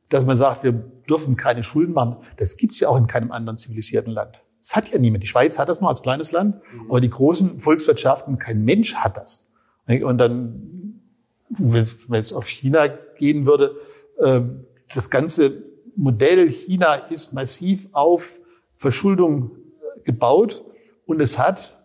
[0.09, 3.57] dass man sagt, wir dürfen keine Schulden machen, das gibt's ja auch in keinem anderen
[3.57, 4.43] zivilisierten Land.
[4.61, 5.23] Das hat ja niemand.
[5.23, 6.89] Die Schweiz hat das nur als kleines Land, mhm.
[6.89, 9.49] aber die großen Volkswirtschaften, kein Mensch hat das.
[9.87, 11.01] Und dann,
[11.49, 11.85] wenn
[12.19, 13.77] es auf China gehen würde,
[14.21, 15.63] ähm, das ganze
[15.95, 18.39] Modell China ist massiv auf
[18.75, 19.51] Verschuldung
[20.03, 20.63] gebaut
[21.05, 21.77] und es hat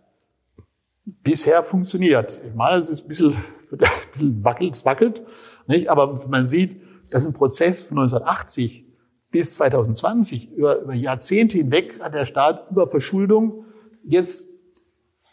[1.04, 2.40] bisher funktioniert.
[2.46, 3.32] Ich meine, es ist ein bisschen,
[3.72, 3.78] ein
[4.12, 5.22] bisschen wackelt, wackelt,
[5.66, 5.88] nicht?
[5.88, 6.81] aber man sieht,
[7.12, 8.86] das ist ein Prozess von 1980
[9.30, 10.52] bis 2020.
[10.52, 13.64] Über, über Jahrzehnte hinweg hat der Staat über Verschuldung
[14.04, 14.64] jetzt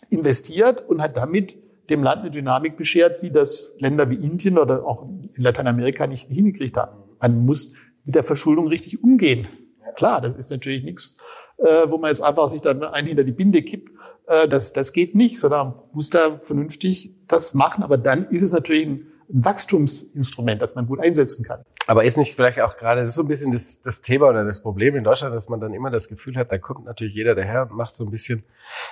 [0.09, 1.57] investiert und hat damit
[1.89, 6.31] dem Land eine Dynamik beschert, wie das Länder wie Indien oder auch in Lateinamerika nicht
[6.31, 7.03] hingekriegt haben.
[7.19, 7.73] Man muss
[8.05, 9.47] mit der Verschuldung richtig umgehen.
[9.95, 11.17] Klar, das ist natürlich nichts,
[11.57, 13.89] äh, wo man jetzt einfach sich dann ein hinter die Binde kippt.
[14.27, 17.83] Äh, das, das geht nicht, sondern man muss da vernünftig das machen.
[17.83, 21.61] Aber dann ist es natürlich ein Wachstumsinstrument, das man gut einsetzen kann.
[21.85, 24.43] Aber ist nicht vielleicht auch gerade, das ist so ein bisschen das, das Thema oder
[24.43, 27.35] das Problem in Deutschland, dass man dann immer das Gefühl hat, da kommt natürlich jeder
[27.35, 28.43] daher und macht so ein bisschen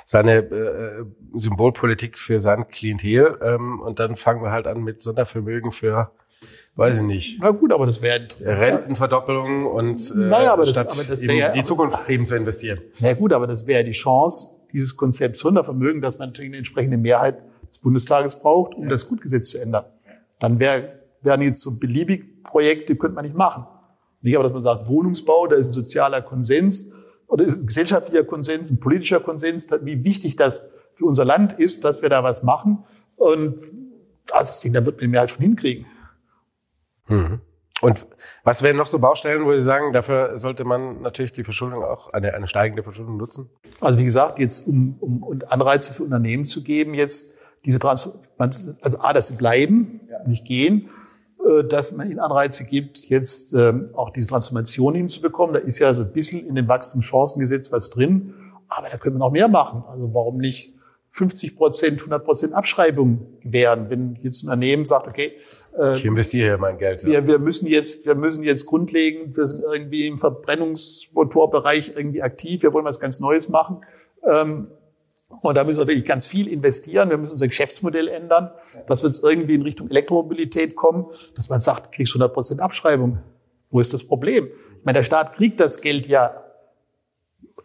[0.05, 5.71] seine äh, Symbolpolitik für sein Klientel ähm, und dann fangen wir halt an mit Sondervermögen
[5.71, 6.11] für
[6.75, 7.39] weiß ich nicht.
[7.41, 11.63] Na gut, aber das wäre Rentenverdoppelung und äh, naja, aber das, aber das wär, die
[11.63, 12.81] Zukunftsthemen zu investieren.
[12.99, 16.97] Na gut, aber das wäre die Chance, dieses Konzept Sondervermögen, dass man natürlich eine entsprechende
[16.97, 18.89] Mehrheit des Bundestages braucht, um ja.
[18.89, 19.85] das Gutgesetz zu ändern.
[20.39, 23.65] Dann wär, wären jetzt so beliebig Projekte, könnte man nicht machen.
[24.21, 26.93] Nicht aber, dass man sagt, Wohnungsbau, da ist ein sozialer Konsens
[27.27, 31.83] oder ist ein gesellschaftlicher Konsens, ein politischer Konsens, wie wichtig das für unser Land ist,
[31.83, 32.83] dass wir da was machen.
[33.15, 35.85] Und ich denke, da wird man mehr halt schon hinkriegen.
[37.07, 37.41] Mhm.
[37.81, 38.07] Und
[38.43, 42.11] was wären noch so Baustellen, wo Sie sagen, dafür sollte man natürlich die Verschuldung auch,
[42.11, 43.49] eine, eine steigende Verschuldung nutzen?
[43.79, 47.36] Also wie gesagt, jetzt um, um Anreize für Unternehmen zu geben, jetzt
[47.67, 50.25] diese Trans also A, dass sie bleiben, ja.
[50.25, 50.89] nicht gehen,
[51.45, 55.53] äh, dass man ihnen Anreize gibt, jetzt ähm, auch diese Transformation hinzubekommen.
[55.53, 58.33] Da ist ja so ein bisschen in dem Wachstumschancengesetz was drin,
[58.69, 59.83] aber da können wir noch mehr machen.
[59.89, 60.73] Also warum nicht
[61.09, 65.33] 50 Prozent, 100 Prozent Abschreibung gewähren, wenn jetzt ein Unternehmen sagt, okay,
[65.77, 67.05] äh, ich investiere hier mein Geld.
[67.05, 72.63] Wir, wir müssen jetzt, wir müssen jetzt grundlegend, wir sind irgendwie im Verbrennungsmotorbereich irgendwie aktiv,
[72.63, 73.81] wir wollen was ganz Neues machen.
[74.23, 74.67] Ähm,
[75.29, 77.09] Und da müssen wir wirklich ganz viel investieren.
[77.09, 78.51] Wir müssen unser Geschäftsmodell ändern,
[78.87, 83.19] dass wir jetzt irgendwie in Richtung Elektromobilität kommen, dass man sagt, kriegst 100 Prozent Abschreibung.
[83.69, 84.47] Wo ist das Problem?
[84.79, 86.43] Ich meine, der Staat kriegt das Geld ja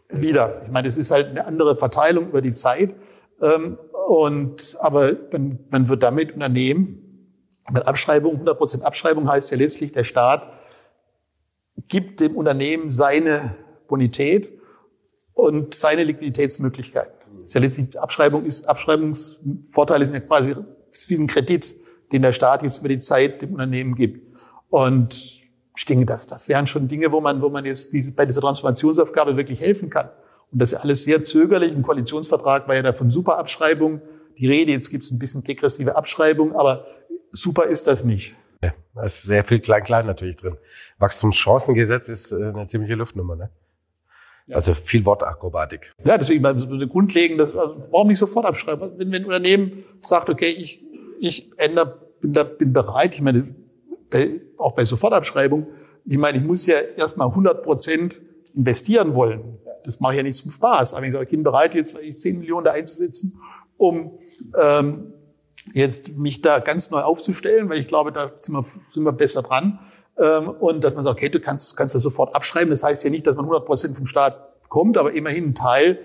[0.08, 0.60] wieder.
[0.62, 2.94] Ich meine, das ist halt eine andere Verteilung über die Zeit.
[3.40, 6.98] Ähm, und, aber man, man wird damit Unternehmen,
[7.70, 10.52] mit Abschreibung, 100 Prozent Abschreibung heißt ja letztlich, der Staat
[11.88, 13.54] gibt dem Unternehmen seine
[13.88, 14.52] Bonität
[15.32, 17.21] und seine Liquiditätsmöglichkeiten.
[17.42, 20.56] Ist ja letztlich, Abschreibung ist, Abschreibungsvorteile sind ja quasi
[21.08, 21.74] wie ein Kredit,
[22.12, 24.36] den der Staat jetzt über die Zeit dem Unternehmen gibt.
[24.70, 25.42] Und
[25.76, 28.40] ich denke, das, das wären schon Dinge, wo man, wo man jetzt diese, bei dieser
[28.40, 30.10] Transformationsaufgabe wirklich helfen kann.
[30.50, 31.72] Und das ist alles sehr zögerlich.
[31.72, 34.02] Im Koalitionsvertrag war ja da von Superabschreibung
[34.38, 34.72] die Rede.
[34.72, 36.86] Jetzt gibt es ein bisschen degressive Abschreibung, aber
[37.30, 38.34] super ist das nicht.
[38.62, 40.56] Ja, da ist sehr viel Klein-Klein natürlich drin.
[40.98, 43.50] Wachstumschancengesetz ist äh, eine ziemliche Luftnummer, ne?
[44.50, 45.92] Also viel Wortakrobatik.
[46.04, 48.92] Ja, deswegen so grundlegend, das also, warum nicht sofort abschreiben?
[48.96, 50.80] Wenn, wenn ein Unternehmen sagt, okay, ich,
[51.20, 53.54] ich ändere, bin, da, bin bereit, ich meine,
[54.10, 55.66] bei, auch bei Sofortabschreibung,
[56.04, 58.20] ich meine, ich muss ja erstmal 100 Prozent
[58.54, 59.58] investieren wollen.
[59.84, 60.94] Das mache ich ja nicht zum Spaß.
[60.94, 63.40] Aber ich sage, ich bin bereit, jetzt 10 Millionen da einzusetzen,
[63.76, 64.18] um
[64.60, 65.12] ähm,
[65.72, 69.42] jetzt mich da ganz neu aufzustellen, weil ich glaube, da sind wir, sind wir besser
[69.42, 69.78] dran.
[70.18, 72.70] Ähm, und dass man sagt, okay, du kannst, kannst das sofort abschreiben.
[72.70, 76.00] Das heißt ja nicht, dass man 100 Prozent vom Staat bekommt, aber immerhin einen Teil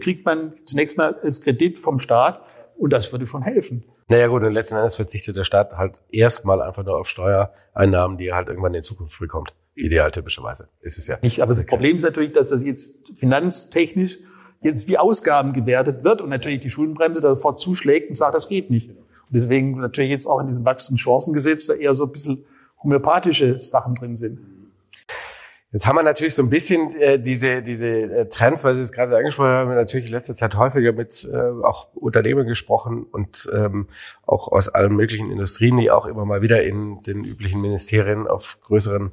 [0.00, 2.40] kriegt man zunächst mal als Kredit vom Staat
[2.76, 3.84] und das würde schon helfen.
[4.08, 8.28] Naja gut, und letzten Endes verzichtet der Staat halt erstmal einfach nur auf Steuereinnahmen, die
[8.28, 9.52] er halt irgendwann in Zukunft bekommt.
[9.74, 11.18] Ideal typischerweise ist es ja.
[11.22, 14.18] Nicht, aber das Problem ist natürlich, dass das jetzt finanztechnisch
[14.62, 18.70] jetzt wie Ausgaben gewertet wird und natürlich die Schuldenbremse sofort zuschlägt und sagt, das geht
[18.70, 18.90] nicht.
[18.90, 18.98] Und
[19.30, 22.44] deswegen natürlich jetzt auch in diesem Wachstumschancengesetz da eher so ein bisschen
[22.82, 24.40] homöopathische Sachen drin sind.
[25.72, 28.90] Jetzt haben wir natürlich so ein bisschen äh, diese, diese äh, Trends, weil Sie es
[28.90, 33.86] gerade angesprochen haben, natürlich in letzter Zeit häufiger mit äh, auch Unternehmen gesprochen und ähm,
[34.26, 38.58] auch aus allen möglichen Industrien, die auch immer mal wieder in den üblichen Ministerien auf
[38.62, 39.12] größeren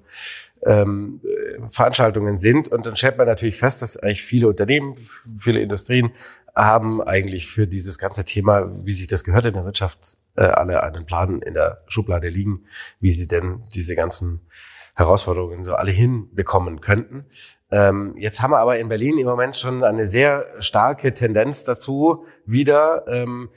[0.65, 1.21] ähm,
[1.69, 2.69] Veranstaltungen sind.
[2.69, 4.95] Und dann stellt man natürlich fest, dass eigentlich viele Unternehmen,
[5.37, 6.11] viele Industrien
[6.55, 10.83] haben eigentlich für dieses ganze Thema, wie sich das gehört in der Wirtschaft, äh, alle
[10.83, 12.65] einen Plan in der Schublade liegen,
[12.99, 14.47] wie sie denn diese ganzen
[14.95, 17.25] Herausforderungen so alle hinbekommen könnten.
[17.69, 22.25] Ähm, jetzt haben wir aber in Berlin im Moment schon eine sehr starke Tendenz dazu,
[22.45, 23.49] wieder, ähm,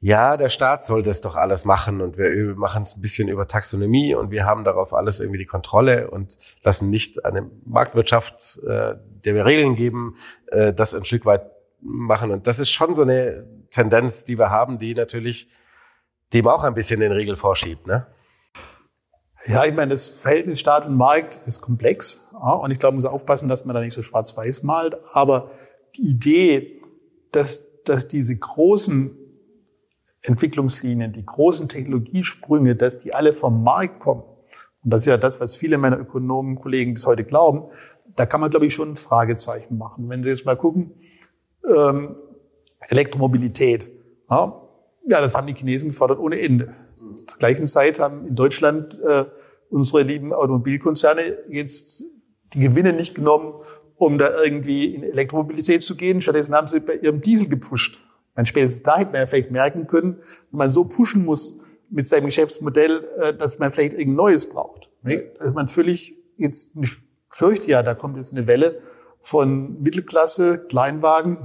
[0.00, 3.48] ja, der Staat soll das doch alles machen und wir machen es ein bisschen über
[3.48, 8.94] Taxonomie und wir haben darauf alles irgendwie die Kontrolle und lassen nicht eine Marktwirtschaft, äh,
[9.24, 10.14] der wir Regeln geben,
[10.46, 12.30] äh, das ein Stück weit machen.
[12.30, 15.48] Und das ist schon so eine Tendenz, die wir haben, die natürlich
[16.32, 17.86] dem auch ein bisschen den Riegel vorschiebt.
[17.86, 18.06] Ne?
[19.46, 22.28] Ja, ich meine, das Verhältnis Staat und Markt ist komplex.
[22.32, 24.96] Ja, und ich glaube, man muss aufpassen, dass man da nicht so schwarz-weiß malt.
[25.12, 25.50] Aber
[25.96, 26.82] die Idee,
[27.32, 29.16] dass, dass diese großen
[30.22, 34.24] Entwicklungslinien, die großen Technologiesprünge, dass die alle vom Markt kommen,
[34.84, 37.70] und das ist ja das, was viele meiner Ökonomenkollegen bis heute glauben,
[38.16, 40.08] da kann man, glaube ich, schon ein Fragezeichen machen.
[40.08, 40.92] Wenn Sie jetzt mal gucken,
[41.66, 42.16] ähm,
[42.88, 43.88] Elektromobilität,
[44.30, 44.67] ja,
[45.08, 46.74] ja, das haben die Chinesen gefordert ohne Ende.
[47.26, 49.24] Zur gleichen Zeit haben in Deutschland äh,
[49.70, 52.04] unsere lieben Automobilkonzerne jetzt
[52.54, 53.54] die Gewinne nicht genommen,
[53.96, 56.20] um da irgendwie in Elektromobilität zu gehen.
[56.20, 58.00] Stattdessen haben sie bei ihrem Diesel gepusht.
[58.34, 60.18] Man spätestens da hätte man ja vielleicht merken können,
[60.50, 61.58] wenn man so pushen muss
[61.90, 64.88] mit seinem Geschäftsmodell, äh, dass man vielleicht irgendein Neues braucht.
[65.02, 65.32] Ne?
[65.38, 66.90] Dass man völlig jetzt, ich
[67.30, 68.80] fürchte ja, da kommt jetzt eine Welle
[69.20, 71.38] von Mittelklasse, Kleinwagen,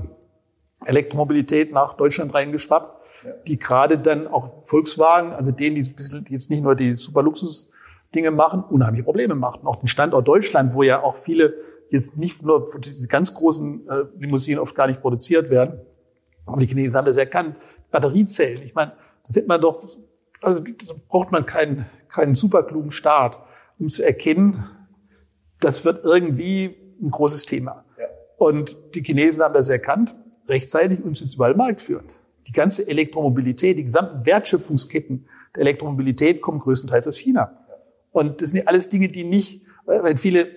[0.86, 3.04] Elektromobilität nach Deutschland reingeschwappt
[3.48, 5.94] die gerade dann auch Volkswagen, also denen, die
[6.30, 9.66] jetzt nicht nur die super Luxus-Dinge machen, unheimliche Probleme macht.
[9.66, 11.54] auch den Standort Deutschland, wo ja auch viele
[11.90, 15.80] jetzt nicht nur diese ganz großen äh, Limousinen oft gar nicht produziert werden.
[16.46, 17.56] Aber die Chinesen haben das erkannt.
[17.92, 19.84] Batteriezellen, ich meine, da sieht man doch,
[20.42, 20.62] also
[21.08, 23.40] braucht man keinen, keinen super klugen Staat,
[23.80, 24.66] um zu erkennen,
[25.60, 27.86] das wird irgendwie ein großes Thema.
[27.98, 28.06] Ja.
[28.38, 30.16] Und die Chinesen haben das erkannt,
[30.48, 32.14] rechtzeitig und sind überall marktführend
[32.48, 37.58] die ganze Elektromobilität, die gesamten Wertschöpfungsketten der Elektromobilität kommen größtenteils aus China.
[38.12, 40.48] Und das sind alles Dinge, die nicht, weil viele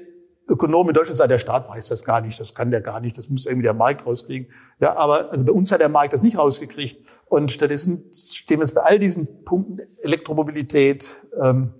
[0.49, 3.18] Ökonomen in Deutschland sagen, der Staat weiß das gar nicht, das kann der gar nicht,
[3.18, 4.49] das muss irgendwie der Markt rauskriegen.
[4.81, 7.05] Ja, aber also bei uns hat der Markt das nicht rausgekriegt.
[7.29, 11.72] Und stattdessen stehen wir jetzt bei all diesen Punkten Elektromobilität, ähm,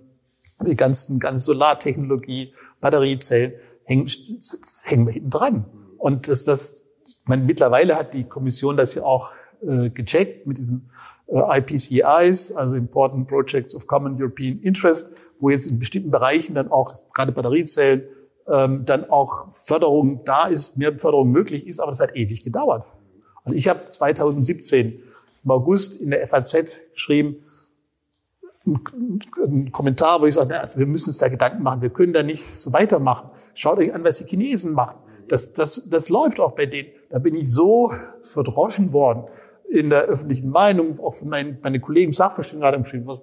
[0.61, 4.11] die ganzen, ganze Solartechnologie, Batteriezellen, hängen,
[4.83, 5.65] hängen wir hinten dran.
[5.97, 6.86] Und das, das,
[7.27, 10.89] man, mittlerweile hat die Kommission das ja auch äh, gecheckt mit diesen
[11.27, 16.71] äh, IPCIs, also Important Projects of Common European Interest, wo jetzt in bestimmten Bereichen dann
[16.71, 18.03] auch gerade Batteriezellen
[18.49, 22.85] ähm, dann auch Förderung da ist, mehr Förderung möglich ist, aber das hat ewig gedauert.
[23.43, 24.99] Also ich habe 2017
[25.43, 27.43] im August in der FAZ geschrieben,
[28.65, 32.23] einen Kommentar, wo ich sage, also wir müssen uns da Gedanken machen, wir können da
[32.23, 33.29] nicht so weitermachen.
[33.53, 34.97] Schaut euch an, was die Chinesen machen.
[35.29, 36.89] Das, das, das läuft auch bei denen.
[37.09, 37.91] Da bin ich so
[38.23, 39.25] verdroschen worden
[39.69, 43.19] in der öffentlichen Meinung, auch von meinen, meine Kollegen Sachverständigen gerade geschrieben, was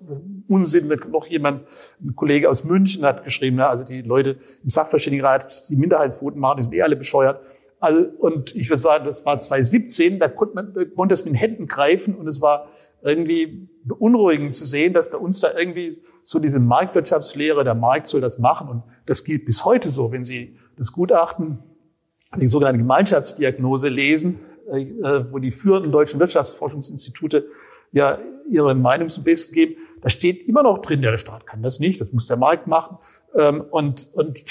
[0.47, 1.63] Unsinn, noch jemand,
[2.03, 6.59] ein Kollege aus München hat geschrieben, ja, also die Leute im Sachverständigenrat, die Minderheitsvoten machen,
[6.59, 7.41] die sind eh alle bescheuert.
[7.81, 11.39] Also, und ich würde sagen, das war 2017, da konnte man, konnte es mit den
[11.39, 12.69] Händen greifen und es war
[13.03, 18.21] irgendwie beunruhigend zu sehen, dass bei uns da irgendwie so diese Marktwirtschaftslehre, der Markt soll
[18.21, 20.13] das machen und das gilt bis heute so.
[20.13, 21.59] Wenn Sie das Gutachten,
[22.37, 24.85] die sogenannte Gemeinschaftsdiagnose lesen, äh,
[25.31, 27.47] wo die führenden deutschen Wirtschaftsforschungsinstitute
[27.93, 28.19] ja
[28.49, 31.81] ihre Meinung zum Besten geben, da steht immer noch drin, ja, der Staat kann das
[31.81, 32.99] nicht, das muss der Markt machen.
[33.37, 34.45] Ähm, und, und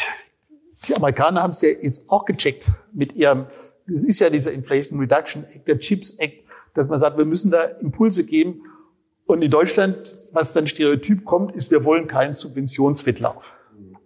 [0.87, 3.45] die Amerikaner haben es ja jetzt auch gecheckt mit ihrem,
[3.87, 6.43] das ist ja dieser Inflation Reduction Act, der Chips Act,
[6.73, 8.63] dass man sagt, wir müssen da Impulse geben.
[9.25, 13.55] Und in Deutschland, was dann Stereotyp kommt, ist, wir wollen keinen Subventionswettlauf.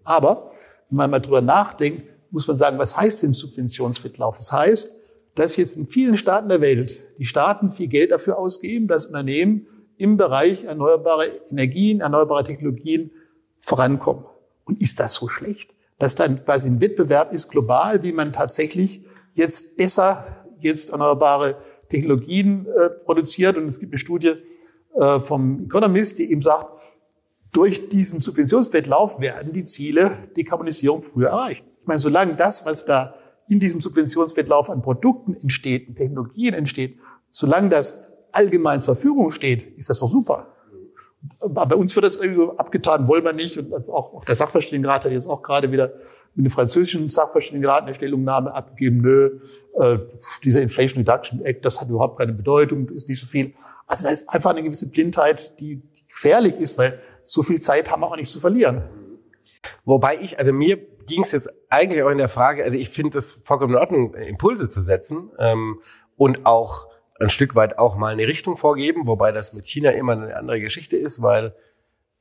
[0.03, 0.51] Aber
[0.89, 4.37] wenn man mal drüber nachdenkt, muss man sagen, was heißt denn Subventionswettlauf?
[4.37, 4.95] Das heißt,
[5.35, 9.67] dass jetzt in vielen Staaten der Welt die Staaten viel Geld dafür ausgeben, dass Unternehmen
[9.97, 13.11] im Bereich erneuerbare Energien, erneuerbare Technologien
[13.59, 14.25] vorankommen.
[14.65, 15.75] Und ist das so schlecht?
[15.99, 21.57] Dass dann quasi ein Wettbewerb ist global, wie man tatsächlich jetzt besser jetzt erneuerbare
[21.89, 23.57] Technologien äh, produziert.
[23.57, 24.33] Und es gibt eine Studie
[24.95, 26.81] äh, vom Economist, die eben sagt,
[27.51, 31.65] durch diesen Subventionswettlauf werden die Ziele Dekarbonisierung früher erreicht.
[31.87, 33.15] Ich meine, solange das, was da
[33.47, 39.65] in diesem Subventionswettlauf an Produkten entsteht, an Technologien entsteht, solange das allgemein zur Verfügung steht,
[39.77, 40.53] ist das doch super.
[41.39, 43.57] Aber bei uns wird das irgendwie so abgetan, wollen wir nicht.
[43.57, 45.93] Und das auch, auch der Sachverständigenrat hat jetzt auch gerade wieder
[46.35, 49.39] mit dem französischen Sachverständigenrat eine Stellungnahme abgegeben, nö,
[49.75, 49.99] äh,
[50.43, 53.53] dieser Inflation Reduction Act, das hat überhaupt keine Bedeutung, ist nicht so viel.
[53.85, 57.89] Also da ist einfach eine gewisse Blindheit, die, die gefährlich ist, weil so viel Zeit
[57.89, 58.83] haben wir auch nicht zu verlieren.
[59.85, 63.17] Wobei ich, also mir ging es jetzt eigentlich auch in der Frage, also ich finde
[63.17, 65.81] es vollkommen in Ordnung, Impulse zu setzen ähm,
[66.15, 66.87] und auch
[67.19, 70.61] ein Stück weit auch mal eine Richtung vorgeben, wobei das mit China immer eine andere
[70.61, 71.55] Geschichte ist, weil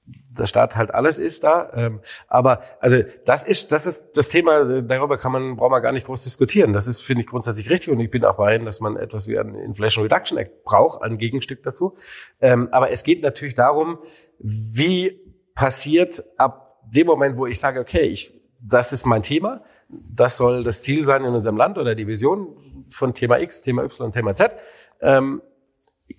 [0.06, 1.70] der Staat halt alles ist da.
[1.74, 4.82] Ähm, aber also das ist das ist das Thema.
[4.82, 6.72] Darüber kann man braucht man gar nicht groß diskutieren.
[6.72, 9.38] Das ist finde ich grundsätzlich richtig und ich bin auch bei dass man etwas wie
[9.38, 11.96] ein Inflation Reduction Act braucht, ein Gegenstück dazu.
[12.40, 13.98] Ähm, aber es geht natürlich darum,
[14.38, 15.20] wie
[15.54, 19.62] passiert ab dem Moment, wo ich sage, okay, ich das ist mein Thema.
[19.88, 22.48] Das soll das Ziel sein in unserem Land oder die Vision
[22.90, 24.52] von Thema X, Thema Y, Thema Z.
[25.00, 25.42] Ähm,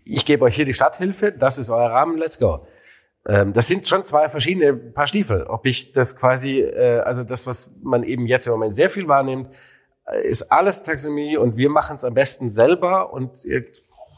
[0.04, 2.65] ich gebe euch hier die Stadthilfe, das ist euer Rahmen, let's go.
[3.28, 5.43] Ähm, das sind schon zwei verschiedene Paar Stiefel.
[5.43, 9.08] Ob ich das quasi, äh, also das, was man eben jetzt im Moment sehr viel
[9.08, 9.54] wahrnimmt,
[10.06, 13.65] äh, ist alles Taxonomie und wir machen es am besten selber und ihr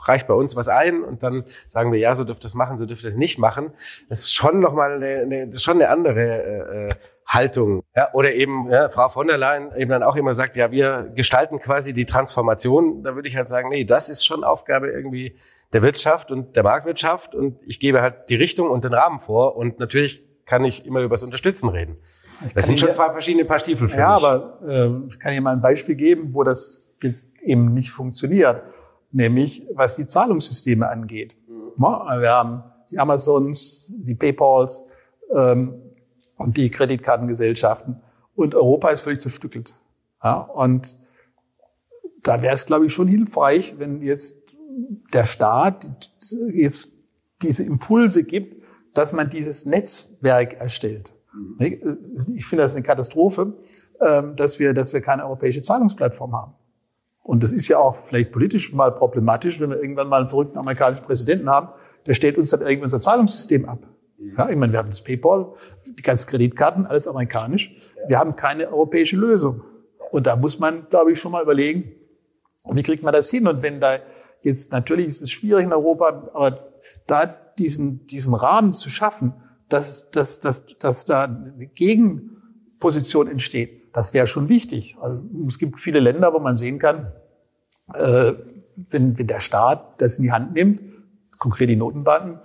[0.04, 2.78] reicht bei uns was ein und dann sagen wir, ja, so dürft ihr es machen,
[2.78, 3.72] so dürft ihr es nicht machen.
[4.08, 6.90] Das ist schon nochmal eine, eine, schon eine andere äh, äh
[7.30, 7.84] Haltung.
[7.96, 11.12] Ja, oder eben ja, Frau von der Leyen eben dann auch immer sagt, ja, wir
[11.16, 13.04] gestalten quasi die Transformation.
[13.04, 15.36] Da würde ich halt sagen, nee, das ist schon Aufgabe irgendwie
[15.72, 19.56] der Wirtschaft und der Marktwirtschaft und ich gebe halt die Richtung und den Rahmen vor
[19.56, 21.98] und natürlich kann ich immer über das Unterstützen reden.
[22.56, 24.24] Das sind schon zwei verschiedene Paar Stiefel für ja, mich.
[24.24, 27.92] Ja, aber äh, ich kann Ihnen mal ein Beispiel geben, wo das jetzt eben nicht
[27.92, 28.64] funktioniert,
[29.12, 31.36] nämlich was die Zahlungssysteme angeht.
[31.48, 31.80] Mhm.
[31.80, 34.88] Wir haben die Amazons, die Paypals,
[35.36, 35.89] ähm,
[36.40, 38.02] und die Kreditkartengesellschaften.
[38.34, 39.76] Und Europa ist völlig zerstückelt.
[40.24, 40.98] Ja, und
[42.24, 44.44] da wäre es, glaube ich, schon hilfreich, wenn jetzt
[45.14, 45.90] der Staat
[46.54, 46.94] jetzt
[47.42, 51.14] diese Impulse gibt, dass man dieses Netzwerk erstellt.
[51.60, 53.54] Ich finde das eine Katastrophe,
[54.02, 56.54] ähm, dass wir, dass wir keine europäische Zahlungsplattform haben.
[57.22, 60.58] Und das ist ja auch vielleicht politisch mal problematisch, wenn wir irgendwann mal einen verrückten
[60.58, 61.70] amerikanischen Präsidenten haben,
[62.08, 63.86] der stellt uns dann irgendwie unser Zahlungssystem ab.
[64.38, 65.54] Ja, ich meine, wir haben das PayPal,
[65.86, 67.76] die ganzen Kreditkarten, alles amerikanisch.
[68.08, 69.62] Wir haben keine europäische Lösung.
[70.12, 71.92] Und da muss man, glaube ich, schon mal überlegen,
[72.70, 73.48] wie kriegt man das hin?
[73.48, 74.00] Und wenn da
[74.42, 76.70] jetzt, natürlich ist es schwierig in Europa, aber
[77.08, 77.26] da
[77.58, 79.34] diesen, diesen Rahmen zu schaffen,
[79.70, 84.98] dass, dass, dass, dass da eine Gegenposition entsteht, das wäre schon wichtig.
[85.02, 87.12] Also, es gibt viele Länder, wo man sehen kann,
[87.94, 88.34] äh,
[88.76, 90.82] wenn, wenn der Staat das in die Hand nimmt,
[91.38, 92.40] konkret die Notenbanken,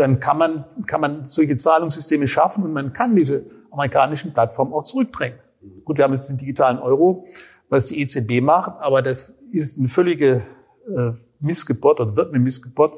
[0.00, 4.82] dann kann man, kann man solche Zahlungssysteme schaffen und man kann diese amerikanischen Plattformen auch
[4.82, 5.38] zurückdrängen.
[5.84, 7.26] Gut, wir haben jetzt den digitalen Euro,
[7.68, 10.42] was die EZB macht, aber das ist eine völlige
[10.88, 12.94] äh, Missgeburt oder wird eine Missgeburt.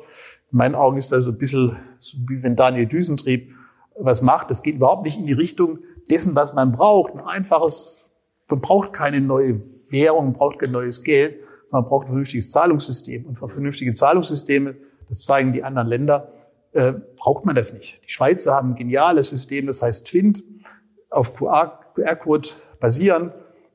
[0.51, 3.53] In meinen Augen ist das so ein bisschen, so wie wenn Daniel Düsentrieb
[3.99, 4.51] was macht.
[4.51, 5.81] Das geht überhaupt nicht in die Richtung
[6.11, 7.13] dessen, was man braucht.
[7.15, 8.13] Ein einfaches,
[8.49, 13.27] man braucht keine neue Währung, braucht kein neues Geld, sondern braucht ein vernünftiges Zahlungssystem.
[13.27, 14.77] Und für vernünftige Zahlungssysteme,
[15.09, 16.33] das zeigen die anderen Länder,
[16.73, 18.01] äh, braucht man das nicht.
[18.05, 20.43] Die Schweizer haben ein geniales System, das heißt Twint,
[21.11, 22.49] auf QR-Code
[22.81, 23.33] basieren.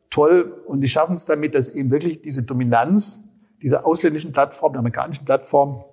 [0.09, 0.63] Toll.
[0.65, 3.23] Und die schaffen es damit, dass eben wirklich diese Dominanz
[3.61, 5.83] dieser ausländischen Plattform, der amerikanischen Plattform,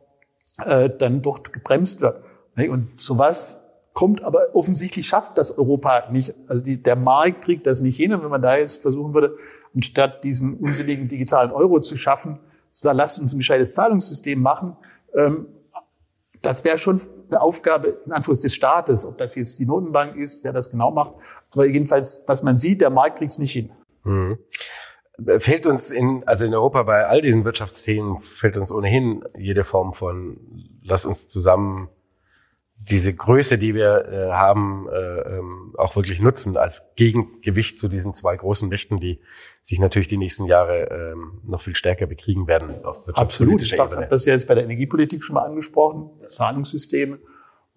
[0.64, 2.22] äh, dann dort gebremst wird.
[2.56, 3.60] Und sowas
[3.92, 6.34] kommt aber offensichtlich schafft das Europa nicht.
[6.48, 8.12] Also die, der Markt kriegt das nicht hin.
[8.12, 9.36] Und wenn man da jetzt versuchen würde,
[9.74, 12.38] anstatt diesen unsinnigen digitalen Euro zu schaffen,
[12.82, 14.76] lasst uns ein gescheites Zahlungssystem machen,
[15.14, 15.46] ähm,
[16.46, 19.04] das wäre schon eine Aufgabe in Anführungszeichen des Staates.
[19.04, 21.14] Ob das jetzt die Notenbank ist, wer das genau macht.
[21.52, 23.70] Aber jedenfalls, was man sieht, der Markt kriegt es nicht hin.
[24.04, 24.38] Mhm.
[25.38, 29.92] Fehlt uns in, also in Europa bei all diesen Wirtschaftsthemen fehlt uns ohnehin jede Form
[29.92, 30.38] von,
[30.82, 31.88] lass uns zusammen
[32.90, 38.12] diese Größe, die wir äh, haben, äh, ähm, auch wirklich nutzen als Gegengewicht zu diesen
[38.12, 39.20] zwei großen Mächten, die
[39.62, 42.70] sich natürlich die nächsten Jahre ähm, noch viel stärker bekriegen werden.
[43.14, 43.62] Absolut.
[43.62, 47.18] Ich habe das ja jetzt bei der Energiepolitik schon mal angesprochen, Zahlungssysteme.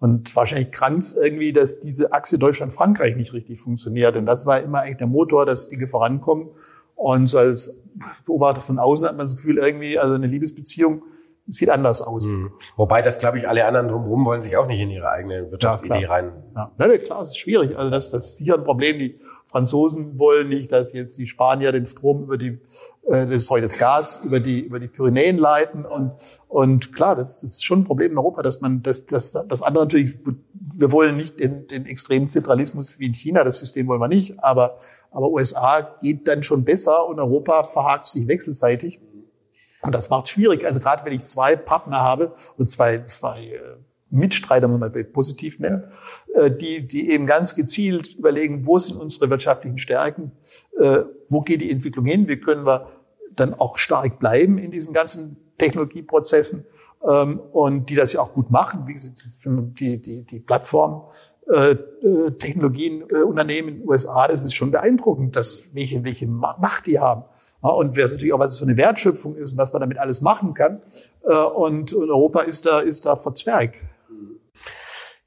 [0.00, 4.14] Und wahrscheinlich krank irgendwie, dass diese Achse Deutschland-Frankreich nicht richtig funktioniert.
[4.14, 6.50] Denn das war immer eigentlich der Motor, dass Dinge vorankommen.
[6.94, 7.82] Und so als
[8.24, 11.02] Beobachter von außen hat man das Gefühl, irgendwie, also eine Liebesbeziehung
[11.48, 12.26] sieht anders aus.
[12.26, 12.52] Mhm.
[12.76, 16.02] Wobei das, glaube ich, alle anderen drumherum wollen sich auch nicht in ihre eigene Wirtschaftsidee
[16.02, 16.32] ja, rein.
[16.54, 17.76] Ja, ja klar, es ist schwierig.
[17.76, 18.98] Also das, das ist sicher ein Problem.
[18.98, 19.18] Die
[19.48, 22.58] Franzosen wollen nicht, dass jetzt die Spanier den Strom über die,
[23.06, 26.12] äh, das, sorry, das Gas über die über die Pyrenäen leiten und
[26.48, 29.62] und klar, das, das ist schon ein Problem in Europa, dass man das das das
[29.62, 30.18] andere natürlich.
[30.80, 34.44] Wir wollen nicht den, den extremen Zentralismus wie in China, das System wollen wir nicht,
[34.44, 34.78] aber
[35.10, 39.00] aber USA geht dann schon besser und Europa verhakt sich wechselseitig.
[39.82, 40.64] Und das macht schwierig.
[40.66, 43.60] Also gerade wenn ich zwei Partner habe und zwei, zwei äh,
[44.10, 45.84] Mitstreiter, wenn man mal positiv nennen,
[46.34, 50.32] äh, die, die eben ganz gezielt überlegen, wo sind unsere wirtschaftlichen Stärken,
[50.78, 52.88] äh, wo geht die Entwicklung hin, wie können wir
[53.36, 56.66] dann auch stark bleiben in diesen ganzen Technologieprozessen
[57.08, 58.98] ähm, und die das ja auch gut machen, wie
[59.74, 61.04] die, die, die Plattform
[62.38, 67.24] Technologien, Unternehmen in den USA, das ist schon beeindruckend, dass welche, welche Macht die haben.
[67.62, 69.98] Ja, und wer natürlich auch, was es für eine Wertschöpfung ist und was man damit
[69.98, 70.80] alles machen kann.
[71.24, 73.76] Äh, und, und Europa ist da, ist da verzwergt.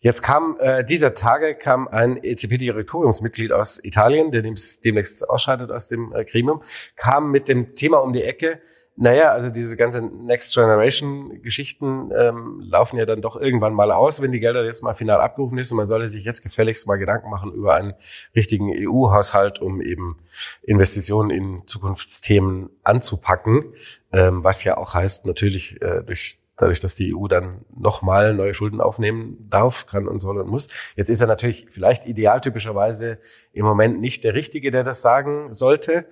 [0.03, 6.11] Jetzt kam äh, dieser Tage kam ein EZB-Direktoriumsmitglied aus Italien, der demnächst ausscheidet aus dem
[6.11, 6.63] äh, Gremium,
[6.95, 8.61] kam mit dem Thema um die Ecke,
[9.01, 14.21] naja, also diese ganze Next Generation Geschichten ähm, laufen ja dann doch irgendwann mal aus,
[14.21, 15.71] wenn die Gelder jetzt mal final abgerufen ist.
[15.71, 17.95] Und man sollte sich jetzt gefälligst mal Gedanken machen über einen
[18.35, 20.17] richtigen EU-Haushalt, um eben
[20.61, 23.73] Investitionen in Zukunftsthemen anzupacken,
[24.11, 28.53] ähm, was ja auch heißt natürlich äh, durch dadurch, dass die EU dann nochmal neue
[28.53, 30.67] Schulden aufnehmen darf, kann und soll und muss.
[30.95, 33.17] Jetzt ist er natürlich vielleicht idealtypischerweise
[33.51, 36.05] im Moment nicht der Richtige, der das sagen sollte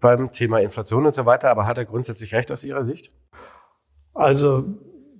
[0.00, 3.12] beim Thema Inflation und so weiter, aber hat er grundsätzlich recht aus Ihrer Sicht?
[4.14, 4.64] Also,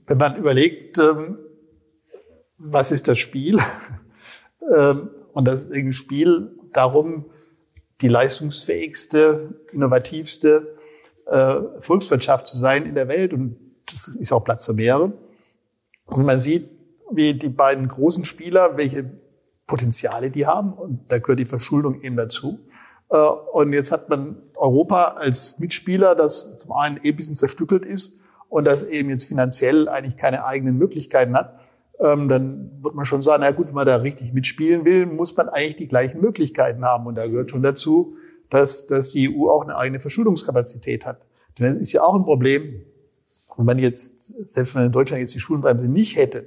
[0.07, 1.39] wenn man überlegt, ähm,
[2.59, 3.59] was ist das Spiel?
[4.77, 7.27] Ähm, und das ist ein Spiel darum,
[8.01, 10.77] die leistungsfähigste, innovativste
[11.27, 13.33] äh, Volkswirtschaft zu sein in der Welt.
[13.33, 13.57] Und
[13.89, 15.13] das ist auch Platz für mehrere.
[16.07, 16.69] Und man sieht,
[17.11, 19.09] wie die beiden großen Spieler, welche
[19.67, 20.73] Potenziale die haben.
[20.73, 22.59] Und da gehört die Verschuldung eben dazu.
[23.11, 27.85] Äh, und jetzt hat man Europa als Mitspieler, das zum einen eh ein bisschen zerstückelt
[27.85, 31.59] ist und das eben jetzt finanziell eigentlich keine eigenen Möglichkeiten hat.
[31.99, 35.37] Ähm, dann wird man schon sagen, na gut, wenn man da richtig mitspielen will, muss
[35.37, 37.07] man eigentlich die gleichen Möglichkeiten haben.
[37.07, 38.17] Und da gehört schon dazu,
[38.51, 41.21] dass, dass die EU auch eine eigene Verschuldungskapazität hat.
[41.59, 42.83] Denn das ist ja auch ein Problem,
[43.57, 46.47] wenn man jetzt, selbst wenn in Deutschland jetzt die Schuldenbremse nicht hätte,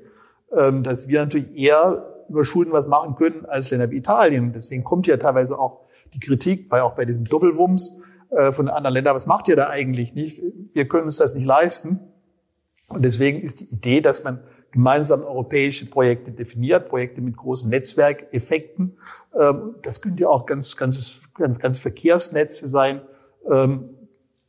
[0.56, 4.52] ähm, dass wir natürlich eher über Schulden was machen können als Länder wie Italien.
[4.54, 5.82] Deswegen kommt ja teilweise auch
[6.14, 8.00] die Kritik, weil auch bei diesem Doppelwumms
[8.32, 10.42] äh, von den anderen Ländern, was macht ihr da eigentlich nicht?
[10.74, 12.00] Wir können uns das nicht leisten.
[12.88, 18.98] Und deswegen ist die Idee, dass man gemeinsam europäische Projekte definiert, Projekte mit großen Netzwerkeffekten.
[19.40, 23.02] Ähm, das können ja auch ganz, ganz, ganz, ganz Verkehrsnetze sein.
[23.50, 23.90] Ähm,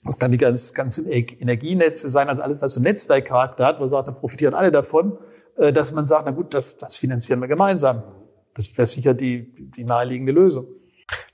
[0.05, 3.91] das kann die ganz, ganz Energienetze sein, also alles, was so Netzwerkcharakter hat, wo man
[3.91, 5.19] sagt, da profitieren alle davon,
[5.57, 8.03] äh, dass man sagt, na gut, das, das finanzieren wir gemeinsam.
[8.55, 10.67] Das wäre sicher die, die naheliegende Lösung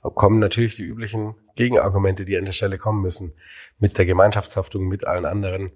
[0.01, 3.33] kommen natürlich die üblichen Gegenargumente, die an der Stelle kommen müssen.
[3.79, 5.71] Mit der Gemeinschaftshaftung, mit allen anderen.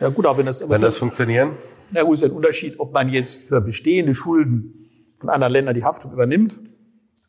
[0.00, 1.52] Ja gut, auch wenn das, wenn das funktionieren.
[1.92, 5.84] Ja gut, ist ein Unterschied, ob man jetzt für bestehende Schulden von anderen Ländern die
[5.84, 6.58] Haftung übernimmt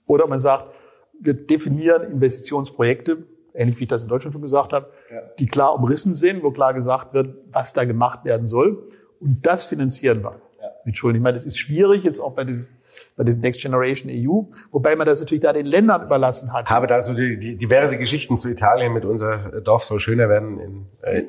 [0.05, 0.73] oder ob man sagt,
[1.19, 5.21] wir definieren Investitionsprojekte, ähnlich wie ich das in Deutschland schon gesagt habe, ja.
[5.39, 8.87] die klar umrissen sind, wo klar gesagt wird, was da gemacht werden soll.
[9.19, 10.69] Und das finanzieren wir ja.
[10.85, 11.17] mit Schulden.
[11.17, 12.67] Ich meine, das ist schwierig, jetzt auch bei den
[13.15, 16.67] bei der Next Generation EU, wobei man das natürlich da den Ländern überlassen hat.
[16.67, 20.59] Habe da so die, die diverse Geschichten zu Italien mit unser Dorf soll schöner werden.
[20.59, 21.21] In, äh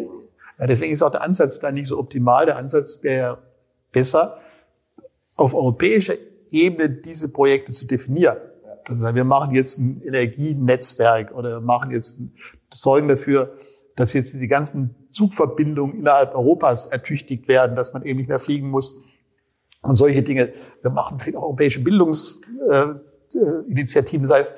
[0.59, 2.47] ja, deswegen ist auch der Ansatz da nicht so optimal.
[2.47, 3.39] Der Ansatz wäre
[3.93, 4.39] besser,
[5.37, 6.15] auf europäischer
[6.51, 8.37] Ebene diese Projekte zu definieren.
[8.89, 12.21] Wir machen jetzt ein Energienetzwerk oder machen jetzt
[12.73, 13.57] sorgen dafür,
[13.97, 18.69] dass jetzt diese ganzen Zugverbindungen innerhalb Europas ertüchtigt werden, dass man eben nicht mehr fliegen
[18.69, 19.01] muss
[19.85, 20.53] und solche Dinge.
[20.83, 24.27] Wir machen vielleicht auch europäische Bildungsinitiativen.
[24.27, 24.55] Das heißt,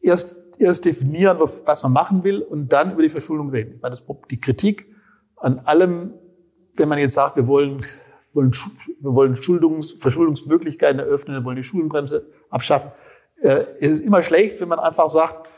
[0.00, 3.72] erst, erst definieren, was man machen will und dann über die Verschuldung reden.
[3.72, 4.86] Ich meine, das, die Kritik
[5.36, 6.12] an allem,
[6.76, 7.84] wenn man jetzt sagt, wir wollen,
[8.32, 8.52] wollen,
[9.00, 12.90] wir wollen Schuldungs, Verschuldungsmöglichkeiten eröffnen, wir wollen die Schuldenbremse abschaffen,
[13.40, 15.48] äh, es ist immer schlecht, wenn man einfach sagt,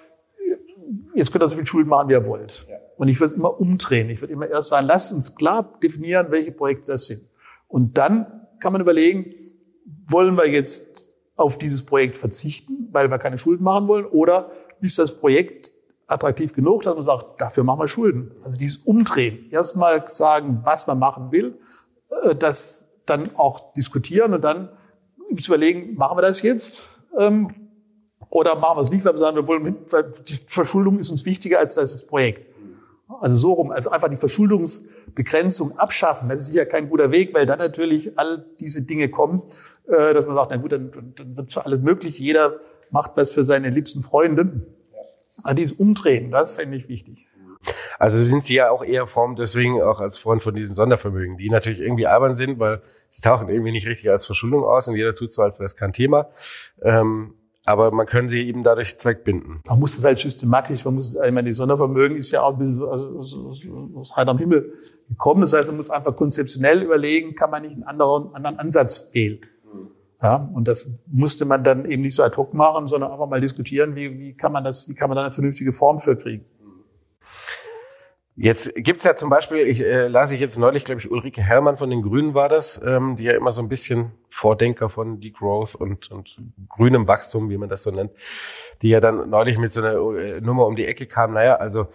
[1.14, 2.66] jetzt könnt ihr so viel Schulden machen, wie ihr wollt.
[2.68, 2.76] Ja.
[2.96, 4.08] Und ich würde es immer umdrehen.
[4.10, 7.28] Ich würde immer erst sagen, lasst uns klar definieren, welche Projekte das sind.
[7.66, 9.34] Und dann kann man überlegen,
[10.06, 14.50] wollen wir jetzt auf dieses Projekt verzichten, weil wir keine Schulden machen wollen, oder
[14.80, 15.72] ist das Projekt
[16.06, 18.32] attraktiv genug, dass man sagt, dafür machen wir Schulden.
[18.42, 19.50] Also dieses Umdrehen.
[19.50, 21.58] Erstmal sagen, was man machen will,
[22.24, 24.68] äh, das dann auch diskutieren und dann
[25.28, 26.88] überlegen, machen wir das jetzt?
[27.18, 27.54] Ähm,
[28.28, 31.24] oder machen wir es nicht, weil wir sagen, wir wollen, weil die Verschuldung ist uns
[31.24, 32.51] wichtiger als das Projekt.
[33.20, 36.28] Also so rum, also einfach die Verschuldungsbegrenzung abschaffen.
[36.28, 39.42] Das ist sicher kein guter Weg, weil dann natürlich all diese Dinge kommen,
[39.86, 42.18] äh, dass man sagt, na gut, dann, dann wird für alles möglich.
[42.18, 42.60] Jeder
[42.90, 44.62] macht was für seine liebsten Freunde.
[45.42, 47.26] Also dieses Umdrehen, das fände ich wichtig.
[47.98, 51.48] Also sind Sie ja auch eher Form deswegen auch als Freund von diesen Sondervermögen, die
[51.48, 55.14] natürlich irgendwie albern sind, weil sie tauchen irgendwie nicht richtig als Verschuldung aus und jeder
[55.14, 56.30] tut so, als wäre es kein Thema.
[56.82, 57.34] Ähm,
[57.64, 59.60] aber man kann sie eben dadurch zweckbinden.
[59.66, 62.88] Man muss das halt systematisch, man muss, ich meine, die Sondervermögen ist ja auch also,
[63.94, 64.74] aus heiterem Himmel
[65.08, 65.42] gekommen.
[65.42, 69.40] Das heißt, man muss einfach konzeptionell überlegen, kann man nicht einen anderen, anderen Ansatz wählen.
[70.20, 73.40] Ja, und das musste man dann eben nicht so ad hoc machen, sondern einfach mal
[73.40, 76.44] diskutieren, wie, wie kann man das, wie kann man da eine vernünftige Form für kriegen.
[78.34, 81.76] Jetzt gibt's ja zum Beispiel, ich äh, las ich jetzt neulich, glaube ich, Ulrike Herrmann
[81.76, 85.74] von den Grünen war das, ähm, die ja immer so ein bisschen Vordenker von Degrowth
[85.74, 88.12] und, und grünem Wachstum, wie man das so nennt,
[88.80, 91.34] die ja dann neulich mit so einer äh, Nummer um die Ecke kam.
[91.34, 91.88] Naja, also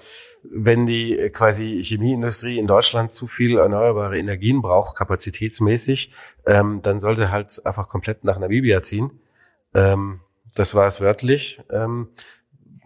[0.44, 6.14] wenn die äh, quasi Chemieindustrie in Deutschland zu viel erneuerbare Energien braucht, kapazitätsmäßig,
[6.46, 9.20] ähm, dann sollte halt einfach komplett nach Namibia ziehen.
[9.74, 10.20] Ähm,
[10.56, 11.62] das war es wörtlich.
[11.72, 12.10] Ähm,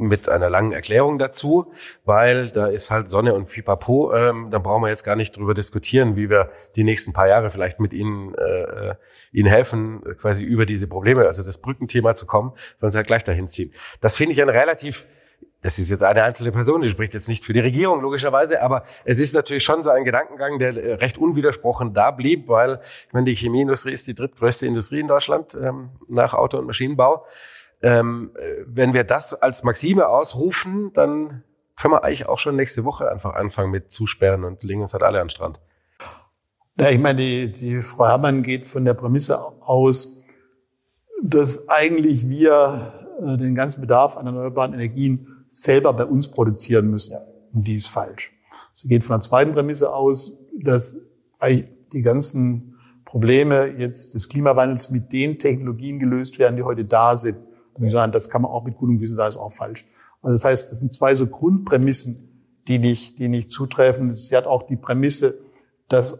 [0.01, 1.71] mit einer langen Erklärung dazu,
[2.05, 4.13] weil da ist halt Sonne und Pipapo.
[4.13, 7.49] Ähm, da brauchen wir jetzt gar nicht drüber diskutieren, wie wir die nächsten paar Jahre
[7.49, 8.95] vielleicht mit Ihnen äh,
[9.31, 13.47] Ihnen helfen, quasi über diese Probleme, also das Brückenthema zu kommen, sondern halt gleich dahin
[13.47, 13.73] ziehen.
[14.01, 15.07] Das finde ich ein relativ
[15.61, 18.83] das ist jetzt eine einzelne Person, die spricht jetzt nicht für die Regierung, logischerweise, aber
[19.05, 23.13] es ist natürlich schon so ein Gedankengang, der äh, recht unwidersprochen da blieb, weil ich
[23.13, 27.25] meine, die Chemieindustrie ist die drittgrößte Industrie in Deutschland ähm, nach Auto- und Maschinenbau.
[27.81, 28.31] Ähm,
[28.67, 31.43] wenn wir das als Maxime ausrufen, dann
[31.75, 35.03] können wir eigentlich auch schon nächste Woche einfach anfangen mit Zusperren und legen uns halt
[35.03, 35.59] alle an den Strand.
[36.79, 40.17] Ja, ich meine, die, die Frau Herrmann geht von der Prämisse aus,
[41.23, 47.13] dass eigentlich wir äh, den ganzen Bedarf an erneuerbaren Energien selber bei uns produzieren müssen.
[47.13, 47.21] Ja.
[47.53, 48.31] Und die ist falsch.
[48.73, 50.99] Sie geht von der zweiten Prämisse aus, dass
[51.39, 52.75] eigentlich die ganzen
[53.05, 57.37] Probleme jetzt des Klimawandels mit den Technologien gelöst werden, die heute da sind.
[57.81, 59.87] Und sagen, das kann man auch mit gutem Wissen sagen, ist auch falsch.
[60.21, 62.29] Also das heißt, das sind zwei so Grundprämissen,
[62.67, 64.11] die nicht, die nicht zutreffen.
[64.11, 65.39] Sie hat auch die Prämisse,
[65.89, 66.17] dass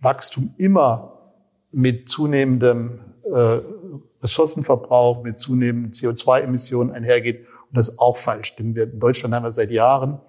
[0.00, 1.32] Wachstum immer
[1.70, 3.58] mit zunehmendem äh,
[4.22, 7.46] Ressourcenverbrauch, mit zunehmenden CO2-Emissionen einhergeht.
[7.68, 8.56] Und das ist auch falsch.
[8.56, 10.20] Denn wir, in Deutschland haben wir seit Jahren,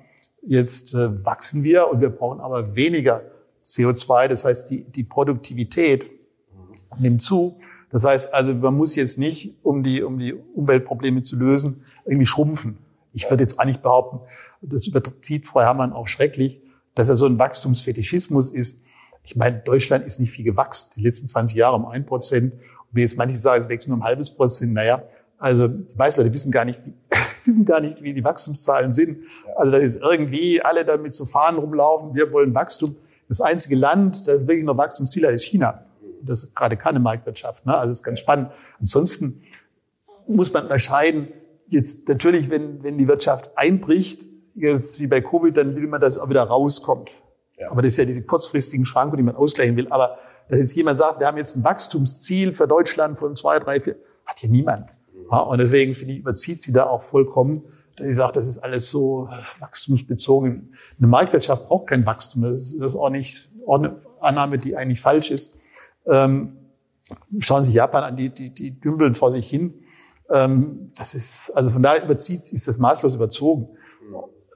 [0.42, 3.22] jetzt äh, wachsen wir und wir brauchen aber weniger
[3.64, 4.28] CO2.
[4.28, 6.10] Das heißt, die, die Produktivität
[7.00, 7.60] nimmt zu.
[7.96, 12.26] Das heißt also, man muss jetzt nicht, um die, um die Umweltprobleme zu lösen, irgendwie
[12.26, 12.78] schrumpfen.
[13.14, 14.20] Ich würde jetzt eigentlich behaupten,
[14.62, 16.60] das überzieht Frau Herrmann auch schrecklich,
[16.94, 18.82] dass er so ein Wachstumsfetischismus ist.
[19.24, 20.90] Ich meine, Deutschland ist nicht viel gewachsen.
[20.98, 22.52] Die letzten 20 Jahre um ein Prozent.
[22.52, 22.60] Und
[22.92, 24.74] wie jetzt manche sagen, es wächst nur um ein halbes Prozent.
[24.74, 25.02] Naja,
[25.38, 26.92] also die meisten Leute wissen gar nicht, wie,
[27.46, 29.20] wissen gar nicht, wie die Wachstumszahlen sind.
[29.56, 32.14] Also da ist irgendwie alle damit zu Fahnen rumlaufen.
[32.14, 32.98] Wir wollen Wachstum.
[33.30, 35.86] Das einzige Land, das wirklich noch Wachstumsziel hat, ist China
[36.26, 37.66] das ist gerade keine Marktwirtschaft.
[37.66, 37.76] Ne?
[37.76, 38.52] Also ist ganz spannend.
[38.80, 39.42] Ansonsten
[40.28, 41.30] muss man unterscheiden,
[41.68, 46.16] jetzt natürlich, wenn, wenn die Wirtschaft einbricht, jetzt wie bei Covid, dann will man, dass
[46.16, 47.12] es auch wieder rauskommt.
[47.58, 47.72] Ja.
[47.72, 49.88] Aber das ist ja diese kurzfristigen Schwankungen, die man ausgleichen will.
[49.90, 50.18] Aber
[50.50, 53.96] dass jetzt jemand sagt, wir haben jetzt ein Wachstumsziel für Deutschland von zwei, drei, vier,
[54.26, 54.90] hat ja niemand.
[55.32, 57.64] Ja, und deswegen finde ich, überzieht sie da auch vollkommen,
[57.98, 60.76] dass sie sagt, das ist alles so wachstumsbezogen.
[61.00, 62.44] Eine Marktwirtschaft braucht kein Wachstum.
[62.44, 65.54] Das ist, das ist auch nicht auch eine Annahme, die eigentlich falsch ist.
[66.08, 66.58] Ähm,
[67.40, 69.74] schauen Sie Japan an, die, die, die dümpeln vor sich hin.
[70.30, 73.70] Ähm, das ist, also von daher überzieht, ist das maßlos überzogen.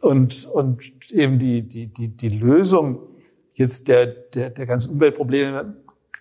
[0.02, 3.00] Und, und eben die, die, die, die Lösung
[3.54, 5.76] jetzt der, der, der ganzen Umweltprobleme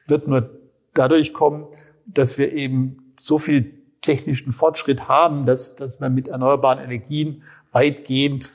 [0.07, 0.59] wird nur
[0.95, 1.67] dadurch kommen,
[2.07, 8.53] dass wir eben so viel technischen Fortschritt haben, dass, dass man mit erneuerbaren Energien weitgehend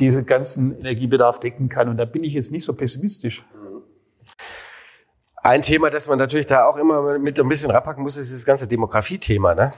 [0.00, 1.88] diese ganzen Energiebedarf decken kann.
[1.88, 3.44] Und da bin ich jetzt nicht so pessimistisch.
[5.44, 8.46] Ein Thema, das man natürlich da auch immer mit ein bisschen ranpacken muss, ist das
[8.46, 9.54] ganze Demografie-Thema.
[9.54, 9.74] Ne?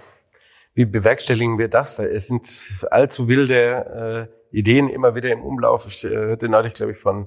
[0.74, 1.98] Wie bewerkstelligen wir das?
[1.98, 5.88] Es sind allzu wilde äh, Ideen immer wieder im Umlauf.
[5.88, 7.26] Ich äh, hörte neulich, glaube ich, von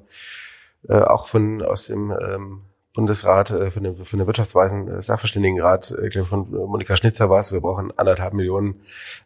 [0.87, 2.61] äh, auch von aus dem ähm,
[2.93, 7.39] Bundesrat, äh, von, dem, von der Wirtschaftsweisen äh, Sachverständigenrat, äh, glaube von Monika Schnitzer war
[7.39, 8.79] es, wir brauchen anderthalb Millionen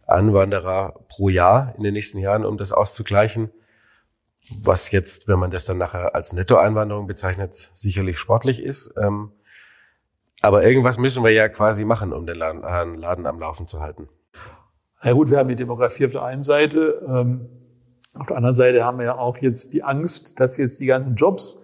[0.08, 3.52] Anwanderer pro Jahr in den nächsten Jahren, um das auszugleichen.
[4.62, 8.94] Was jetzt, wenn man das dann nachher als Nettoeinwanderung bezeichnet, sicherlich sportlich ist.
[9.02, 9.32] Ähm,
[10.42, 13.80] aber irgendwas müssen wir ja quasi machen, um den Laden, äh, Laden am Laufen zu
[13.80, 14.10] halten.
[15.02, 17.02] Na gut, wir haben die Demografie auf der einen Seite.
[17.08, 17.48] Ähm,
[18.14, 21.16] auf der anderen Seite haben wir ja auch jetzt die Angst, dass jetzt die ganzen
[21.16, 21.62] Jobs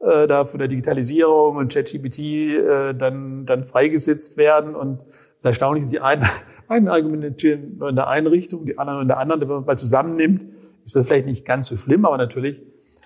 [0.00, 4.74] äh, da von der Digitalisierung und ChatGPT äh, dann, dann freigesetzt werden.
[4.74, 5.04] Und
[5.42, 6.24] Erstaunliche ist, die einen,
[6.68, 9.40] einen argumentieren nur in der einen Richtung, die anderen in der anderen.
[9.42, 10.46] Wenn man mal zusammennimmt,
[10.82, 12.62] ist das vielleicht nicht ganz so schlimm, aber natürlich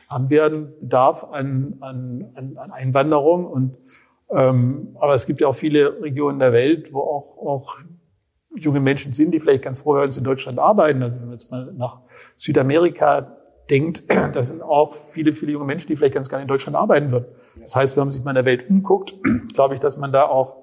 [0.08, 3.76] haben wir einen Bedarf an, an, an Einwanderung und
[4.30, 7.78] ähm, aber es gibt ja auch viele Regionen der Welt, wo auch, auch
[8.56, 11.02] junge Menschen sind, die vielleicht ganz froh, sie in Deutschland arbeiten.
[11.02, 12.00] Also wenn man jetzt mal nach
[12.36, 13.36] Südamerika
[13.70, 17.10] denkt, das sind auch viele, viele junge Menschen, die vielleicht ganz gerne in Deutschland arbeiten
[17.10, 17.26] würden.
[17.60, 19.14] Das heißt, wenn man sich mal in der Welt umguckt,
[19.54, 20.56] glaube ich, dass man da auch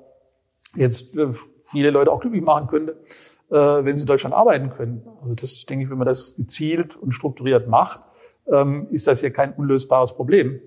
[0.75, 1.33] jetzt äh,
[1.69, 2.97] viele Leute auch glücklich machen könnte,
[3.55, 5.07] wenn sie in Deutschland arbeiten können.
[5.19, 8.01] Also das denke ich, wenn man das gezielt und strukturiert macht,
[8.51, 10.59] ähm, ist das ja kein unlösbares Problem.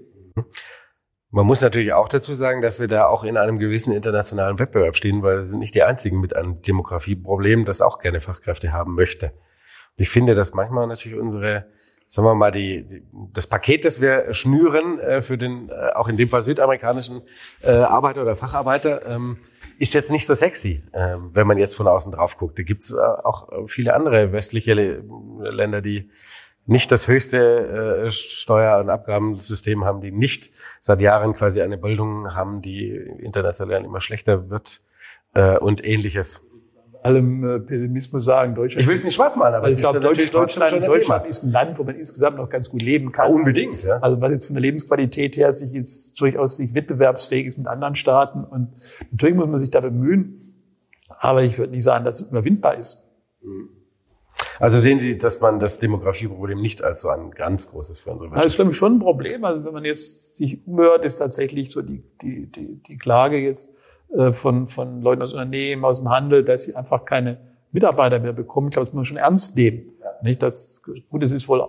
[1.30, 4.96] Man muss natürlich auch dazu sagen, dass wir da auch in einem gewissen internationalen Wettbewerb
[4.96, 8.94] stehen, weil wir sind nicht die einzigen mit einem Demografieproblem, das auch gerne Fachkräfte haben
[8.94, 9.26] möchte.
[9.26, 11.66] Und ich finde, dass manchmal natürlich unsere,
[12.06, 13.02] sagen wir mal, die, die
[13.32, 17.22] das Paket, das wir schnüren äh, für den, äh, auch in dem Fall südamerikanischen
[17.62, 19.38] äh, Arbeiter oder Facharbeiter, ähm,
[19.78, 22.58] ist jetzt nicht so sexy, äh, wenn man jetzt von außen drauf guckt.
[22.58, 26.10] Da gibt's äh, auch viele andere westliche Länder, die
[26.66, 30.50] nicht das höchste äh, Steuer- und Abgabensystem haben, die nicht
[30.80, 34.80] seit Jahren quasi eine Bildung haben, die international immer schlechter wird
[35.34, 36.46] äh, und ähnliches.
[37.04, 38.82] Allem äh, Pessimismus sagen, Deutschland.
[38.82, 41.52] Ich will es nicht schwarz malen, aber also ich glaube, Deutschland, Deutschland, Deutschland ist ein
[41.52, 43.30] Land, wo man insgesamt noch ganz gut leben kann.
[43.30, 43.98] unbedingt, ja.
[43.98, 47.94] Also was jetzt von der Lebensqualität her sich jetzt durchaus sich wettbewerbsfähig ist mit anderen
[47.94, 48.70] Staaten und
[49.10, 50.54] natürlich muss man sich da bemühen,
[51.18, 53.04] aber ich würde nicht sagen, dass es überwindbar ist.
[53.42, 53.68] Mhm.
[54.58, 58.30] Also sehen Sie, dass man das Demografieproblem nicht als so ein ganz großes für unsere
[58.30, 58.44] Wirtschaft.
[58.44, 59.44] Das ist für mich schon ein Problem.
[59.44, 63.74] Also wenn man jetzt sich umhört, ist tatsächlich so die, die, die, die Klage jetzt
[64.32, 67.38] von, von Leuten aus Unternehmen, aus dem Handel, dass sie einfach keine
[67.72, 68.68] Mitarbeiter mehr bekommen.
[68.68, 69.92] Ich glaube, das muss man schon ernst nehmen.
[70.22, 71.68] Nicht, das, gut, es ist wohl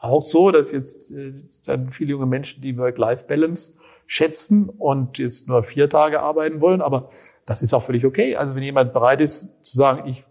[0.00, 1.32] auch so, dass jetzt äh,
[1.66, 7.10] dann viele junge Menschen die Work-Life-Balance schätzen und jetzt nur vier Tage arbeiten wollen, aber
[7.46, 8.36] das ist auch völlig okay.
[8.36, 10.24] Also wenn jemand bereit ist zu sagen, ich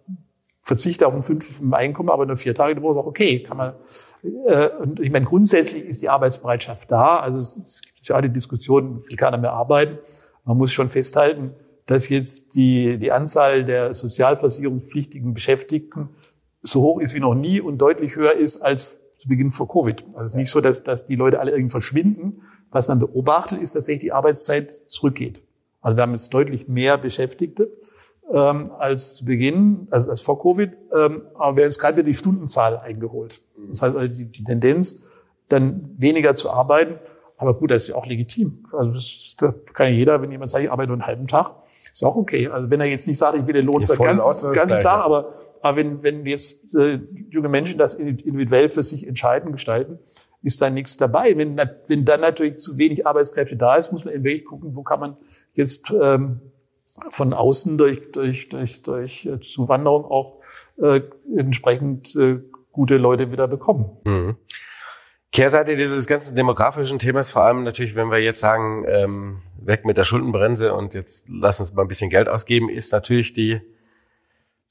[0.61, 3.43] verzichte auf ein fünftes Einkommen, aber nur vier Tage die Woche ist auch okay.
[3.43, 3.73] Kann man,
[4.45, 7.17] äh, und ich meine, grundsätzlich ist die Arbeitsbereitschaft da.
[7.17, 9.97] Also es gibt ja die Diskussion, will keiner mehr arbeiten.
[10.45, 11.53] Man muss schon festhalten,
[11.85, 16.09] dass jetzt die, die Anzahl der sozialversicherungspflichtigen Beschäftigten
[16.63, 20.03] so hoch ist wie noch nie und deutlich höher ist als zu Beginn vor Covid.
[20.13, 22.41] Also es ist nicht so, dass, dass die Leute alle irgendwie verschwinden.
[22.69, 25.43] Was man beobachtet, ist tatsächlich die Arbeitszeit zurückgeht.
[25.81, 27.71] Also wir haben jetzt deutlich mehr Beschäftigte
[28.31, 32.05] ähm, als zu Beginn, also als vor Covid, ähm, aber wir haben jetzt gerade wieder
[32.05, 33.41] die Stundenzahl eingeholt.
[33.69, 35.03] Das heißt also die, die Tendenz,
[35.49, 36.99] dann weniger zu arbeiten.
[37.41, 38.65] Aber gut, das ist ja auch legitim.
[38.71, 41.55] Also das, das kann ja jeder, wenn jemand sagt, ich arbeite nur einen halben Tag,
[41.91, 42.47] ist auch okay.
[42.47, 45.03] Also wenn er jetzt nicht sagt, ich will den Lohn für den ganzen, ganzen Tag,
[45.03, 46.99] aber, aber wenn, wenn jetzt äh,
[47.31, 49.97] junge Menschen das individuell für sich entscheiden, gestalten,
[50.43, 51.35] ist da nichts dabei.
[51.35, 54.83] Wenn, wenn dann natürlich zu wenig Arbeitskräfte da ist, muss man in Weg gucken, wo
[54.83, 55.17] kann man
[55.53, 56.41] jetzt ähm,
[57.09, 60.41] von außen durch, durch, durch, durch Zuwanderung auch
[60.77, 61.01] äh,
[61.35, 62.39] entsprechend äh,
[62.71, 63.97] gute Leute wieder bekommen.
[64.03, 64.35] Mhm.
[65.31, 69.97] Kehrseite dieses ganzen demografischen Themas, vor allem natürlich, wenn wir jetzt sagen, ähm, weg mit
[69.97, 73.61] der Schuldenbremse und jetzt lass uns mal ein bisschen Geld ausgeben, ist natürlich die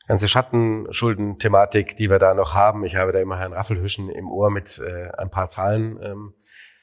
[0.06, 2.84] ganze Schattenschuldenthematik, die wir da noch haben.
[2.84, 5.98] Ich habe da immer Herrn Raffelhüschen im Ohr mit äh, ein paar Zahlen.
[6.02, 6.34] Ähm.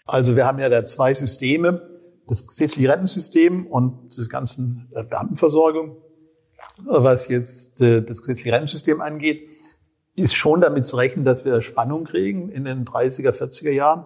[0.05, 1.87] Also wir haben ja da zwei Systeme
[2.27, 5.97] das gesetzliche Rentensystem und das ganzen äh, Beamtenversorgung,
[6.85, 9.47] was jetzt äh, das gesetzliche Rentensystem angeht,
[10.17, 14.05] ist schon damit zu rechnen, dass wir Spannung kriegen in den 30er, 40er Jahren.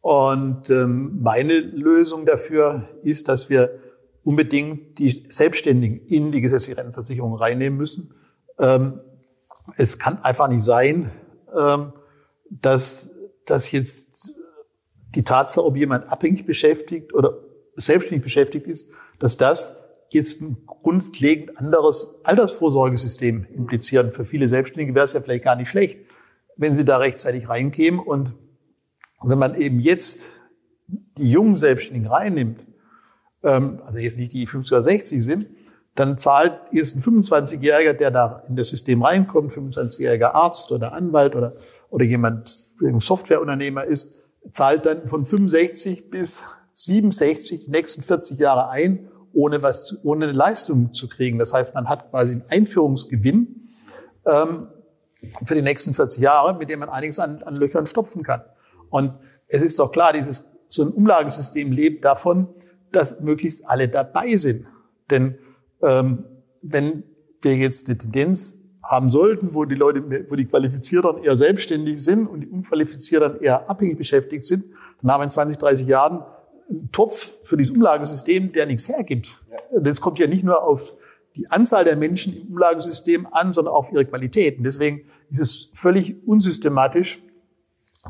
[0.00, 3.80] Und ähm, meine Lösung dafür ist, dass wir
[4.22, 8.14] unbedingt die Selbstständigen in die gesetzliche Rentenversicherung reinnehmen müssen.
[8.58, 9.00] Ähm,
[9.76, 11.10] es kann einfach nicht sein,
[11.58, 11.94] ähm,
[12.50, 14.32] dass, dass jetzt
[15.14, 17.38] die Tatsache, ob jemand abhängig beschäftigt oder
[17.74, 19.78] selbstständig beschäftigt ist, dass das
[20.10, 24.12] jetzt ein grundlegend anderes Altersvorsorgesystem implizieren.
[24.12, 25.98] Für viele Selbstständige wäre es ja vielleicht gar nicht schlecht,
[26.56, 28.00] wenn sie da rechtzeitig reinkämen.
[28.00, 28.34] Und
[29.22, 30.28] wenn man eben jetzt
[30.86, 32.64] die jungen Selbstständigen reinnimmt,
[33.42, 35.46] ähm, also jetzt nicht die 50 oder 60 sind,
[35.94, 41.36] dann zahlt jetzt ein 25-Jähriger, der da in das System reinkommt, 25-jähriger Arzt oder Anwalt
[41.36, 41.52] oder,
[41.90, 44.14] oder jemand, der ein Softwareunternehmer ist,
[44.52, 50.32] zahlt dann von 65 bis 67 die nächsten 40 Jahre ein, ohne was, ohne eine
[50.32, 51.38] Leistung zu kriegen.
[51.38, 53.68] Das heißt, man hat quasi einen Einführungsgewinn
[54.26, 54.68] ähm,
[55.44, 58.42] für die nächsten 40 Jahre, mit dem man einiges an, an Löchern stopfen kann.
[58.90, 59.12] Und
[59.48, 62.48] es ist doch klar, dieses so ein Umlagesystem lebt davon,
[62.92, 64.66] dass möglichst alle dabei sind.
[65.10, 65.38] Denn
[65.82, 66.24] ähm,
[66.62, 67.04] wenn
[67.40, 72.26] wir jetzt eine Tendenz haben sollten, wo die Leute, wo die Qualifizierten eher selbstständig sind
[72.26, 74.64] und die Unqualifizierten eher abhängig beschäftigt sind,
[75.02, 76.24] dann haben wir in 20, 30 Jahren
[76.92, 79.42] Topf für dieses Umlagesystem, der nichts hergibt.
[79.80, 80.92] Das kommt ja nicht nur auf
[81.36, 84.64] die Anzahl der Menschen im Umlagesystem an, sondern auf ihre Qualitäten.
[84.64, 87.20] Deswegen ist es völlig unsystematisch,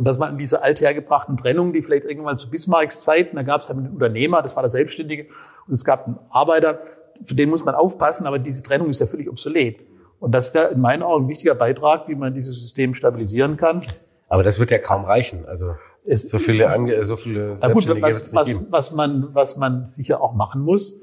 [0.01, 3.69] dass man an diese althergebrachten Trennungen, die vielleicht irgendwann zu Bismarcks Zeiten, da gab es
[3.69, 5.27] halt einen Unternehmer, das war der Selbstständige,
[5.67, 6.81] und es gab einen Arbeiter,
[7.25, 9.81] für den muss man aufpassen, aber diese Trennung ist ja völlig obsolet.
[10.21, 13.85] Und das wäre in meinen Augen ein wichtiger Beitrag, wie man dieses System stabilisieren kann.
[14.29, 15.47] Aber das wird ja kaum reichen.
[15.47, 15.75] Also
[16.09, 20.23] es, so viele, Ange so viele na gut, was, was, was, man, was man sicher
[20.23, 20.95] auch machen muss,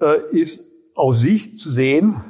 [0.00, 2.22] äh, ist aus Sicht zu sehen,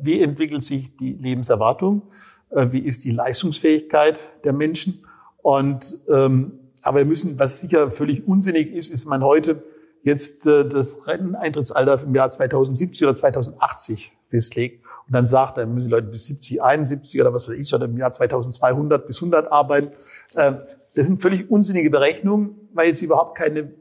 [0.00, 2.02] wie entwickelt sich die Lebenserwartung,
[2.50, 5.04] äh, wie ist die Leistungsfähigkeit der Menschen.
[5.42, 9.62] Und ähm, aber wir müssen, was sicher völlig unsinnig ist, ist man heute
[10.02, 15.86] jetzt äh, das Renteneintrittsalter im Jahr 2070 oder 2080 festlegt und dann sagt, dann müssen
[15.86, 19.50] die Leute bis 70, 71 oder was weiß ich, oder im Jahr 2200 bis 100
[19.50, 19.92] arbeiten.
[20.36, 20.58] Ähm,
[20.94, 23.72] das sind völlig unsinnige Berechnungen, weil sie überhaupt keine,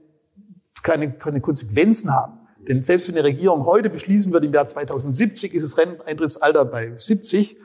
[0.81, 2.39] keine, keine Konsequenzen haben.
[2.67, 6.93] Denn selbst wenn die Regierung heute beschließen würde, im Jahr 2070 ist das Renteneintrittsalter bei
[6.95, 7.57] 70,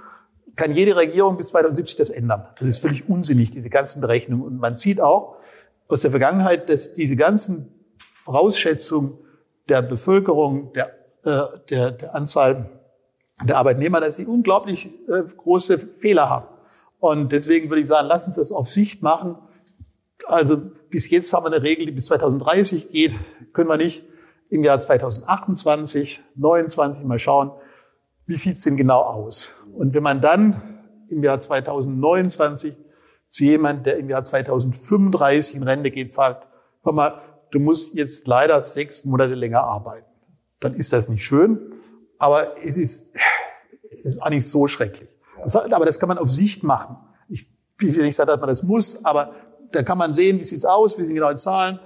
[0.57, 2.49] kann jede Regierung bis 2070 das ändern.
[2.59, 4.44] Das ist völlig unsinnig, diese ganzen Berechnungen.
[4.44, 5.36] Und man sieht auch
[5.86, 7.68] aus der Vergangenheit, dass diese ganzen
[8.24, 9.18] Vorausschätzungen
[9.68, 10.90] der Bevölkerung, der,
[11.24, 12.70] äh, der, der Anzahl
[13.42, 16.49] der Arbeitnehmer, dass sie unglaublich äh, große Fehler haben.
[16.99, 19.36] Und deswegen würde ich sagen, lass uns das auf Sicht machen.
[20.26, 20.57] Also
[20.90, 23.14] bis jetzt haben wir eine Regel, die bis 2030 geht.
[23.53, 24.05] Können wir nicht
[24.51, 27.53] im Jahr 2028, 29 mal schauen,
[28.26, 29.55] wie sieht's denn genau aus?
[29.74, 32.74] Und wenn man dann im Jahr 2029
[33.26, 36.46] zu jemand, der im Jahr 2035 in Rente geht, sagt,
[36.82, 37.20] hör mal,
[37.51, 40.07] du musst jetzt leider sechs Monate länger arbeiten.
[40.61, 41.72] Dann ist das nicht schön,
[42.18, 43.14] aber es ist,
[43.92, 45.09] es ist auch nicht so schrecklich.
[45.43, 46.97] Das, aber das kann man auf Sicht machen.
[47.28, 49.34] Ich will nicht sagen, dass man das muss, aber
[49.72, 51.78] da kann man sehen, wie sieht's aus, wie sind die Zahlen,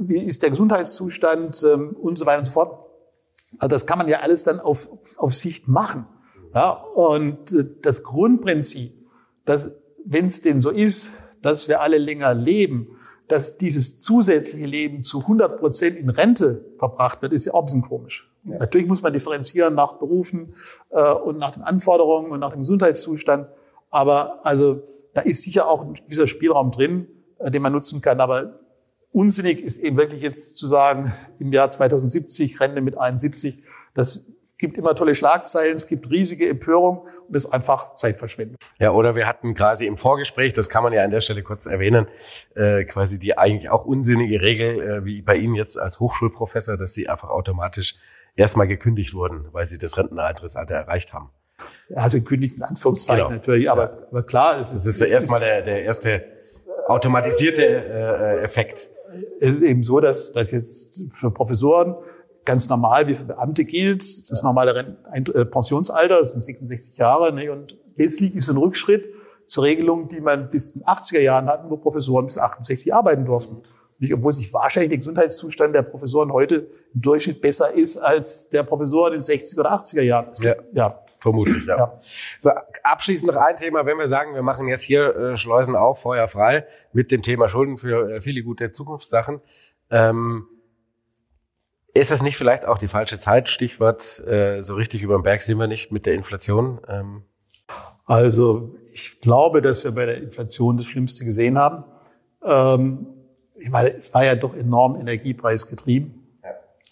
[0.00, 2.84] wie ist der Gesundheitszustand ähm, und so weiter und so fort.
[3.58, 6.06] Also das kann man ja alles dann auf, auf Sicht machen.
[6.54, 8.92] Ja, und äh, das Grundprinzip,
[9.44, 9.72] dass
[10.04, 11.10] wenn es denn so ist,
[11.42, 12.98] dass wir alle länger leben,
[13.28, 17.66] dass dieses zusätzliche Leben zu 100 Prozent in Rente verbracht wird, ist ja auch ein
[17.66, 18.30] bisschen komisch.
[18.48, 18.58] Ja.
[18.58, 20.54] Natürlich muss man differenzieren nach Berufen
[20.90, 23.48] äh, und nach den Anforderungen und nach dem Gesundheitszustand.
[23.90, 24.82] Aber also
[25.14, 27.06] da ist sicher auch gewisser Spielraum drin,
[27.38, 28.20] äh, den man nutzen kann.
[28.20, 28.60] Aber
[29.12, 33.62] unsinnig ist eben wirklich jetzt zu sagen, im Jahr 2070 Rente mit 71,
[33.94, 34.26] das
[34.58, 38.56] gibt immer tolle Schlagzeilen, es gibt riesige Empörung und das ist einfach Zeitverschwendung.
[38.78, 41.66] Ja, oder wir hatten quasi im Vorgespräch, das kann man ja an der Stelle kurz
[41.66, 42.08] erwähnen,
[42.56, 46.92] äh, quasi die eigentlich auch unsinnige Regel, äh, wie bei Ihnen jetzt als Hochschulprofessor, dass
[46.92, 47.94] Sie einfach automatisch
[48.38, 51.30] erstmal gekündigt wurden, weil Sie das Renteneintrittsalter erreicht haben.
[51.94, 53.36] Also gekündigt in Anführungszeichen genau.
[53.36, 54.06] natürlich, aber, ja.
[54.10, 54.86] aber klar, es ist...
[54.86, 56.24] Das ist ja erstmal der, der erste
[56.86, 58.90] automatisierte äh, Effekt.
[59.40, 61.96] Es ist eben so, dass, dass jetzt für Professoren
[62.44, 67.50] ganz normal wie für Beamte gilt, das normale äh, Pensionsalter, das sind 66 Jahre, ne,
[67.50, 69.04] und letztlich ist ein Rückschritt
[69.44, 73.24] zur Regelung, die man bis in den 80er Jahren hatten, wo Professoren bis 68 arbeiten
[73.24, 73.62] durften.
[73.98, 78.62] Nicht, obwohl sich wahrscheinlich der Gesundheitszustand der Professoren heute im Durchschnitt besser ist als der
[78.62, 80.28] Professoren in den 60er oder 80er Jahren.
[80.40, 80.54] Ja.
[80.72, 81.04] ja.
[81.20, 81.76] Vermutlich, ja.
[81.76, 82.00] ja.
[82.38, 82.50] So,
[82.84, 86.28] abschließend noch ein Thema, wenn wir sagen, wir machen jetzt hier äh, Schleusen auf, Feuer
[86.28, 89.40] frei mit dem Thema Schulden für äh, viele gute Zukunftssachen.
[89.90, 90.46] Ähm,
[91.94, 93.48] ist das nicht vielleicht auch die falsche Zeit?
[93.48, 96.80] Stichwort, äh, so richtig über den Berg sind wir nicht mit der Inflation.
[96.86, 97.24] Ähm.
[98.04, 101.84] Also ich glaube, dass wir bei der Inflation das Schlimmste gesehen haben.
[102.44, 103.06] Ähm,
[103.58, 106.14] ich meine, war ja doch enorm energiepreisgetrieben.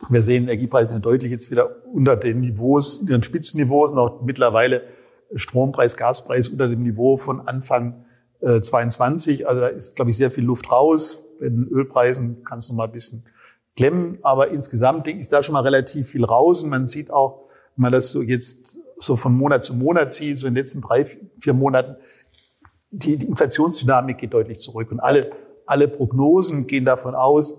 [0.08, 4.82] Wir sehen Energiepreise ja deutlich jetzt wieder unter den Niveaus, den Spitzenniveaus, noch mittlerweile
[5.34, 8.04] Strompreis, Gaspreis unter dem Niveau von Anfang
[8.40, 9.48] äh, 22.
[9.48, 11.22] Also da ist, glaube ich, sehr viel Luft raus.
[11.40, 13.24] Bei den Ölpreisen kann es noch mal ein bisschen
[13.74, 14.18] klemmen.
[14.22, 16.62] Aber insgesamt ist da schon mal relativ viel raus.
[16.62, 20.38] Und man sieht auch, wenn man das so jetzt so von Monat zu Monat sieht,
[20.38, 21.96] so in den letzten drei, vier Monaten,
[22.90, 24.90] die, die Inflationsdynamik geht deutlich zurück.
[24.90, 25.32] Und alle,
[25.66, 27.58] alle Prognosen gehen davon aus,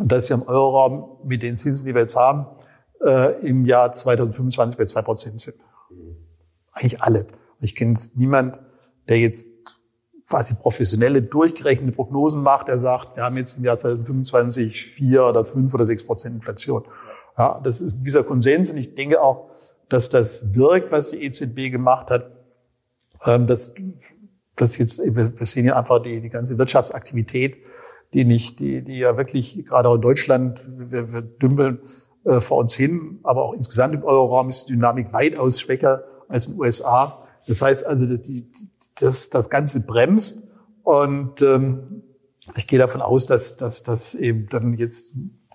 [0.00, 2.46] dass wir im Euroraum mit den Zinsen, die wir jetzt haben,
[3.04, 5.56] äh, im Jahr 2025 bei zwei Prozent sind.
[6.72, 7.26] Eigentlich alle.
[7.60, 8.58] Ich kenne niemand,
[9.08, 9.48] der jetzt
[10.28, 15.44] quasi professionelle, durchgerechnete Prognosen macht, der sagt, wir haben jetzt im Jahr 2025 vier oder
[15.44, 16.84] fünf oder sechs Prozent Inflation.
[17.38, 19.50] Ja, das ist dieser Konsens und ich denke auch,
[19.88, 22.30] dass das wirkt, was die EZB gemacht hat.
[23.24, 23.46] Ähm,
[24.56, 27.58] dass jetzt, wir sehen ja einfach die, die ganze Wirtschaftsaktivität,
[28.14, 31.80] die nicht, die, die ja wirklich gerade auch in Deutschland, wir, wir dümpeln
[32.24, 36.46] äh, vor uns hin, aber auch insgesamt im Euroraum ist die Dynamik weitaus schwächer als
[36.46, 37.26] in den USA.
[37.46, 38.50] Das heißt also, dass die,
[38.98, 40.48] das, das Ganze bremst
[40.82, 42.02] und ähm,
[42.56, 45.14] ich gehe davon aus, dass, dass, dass eben dann jetzt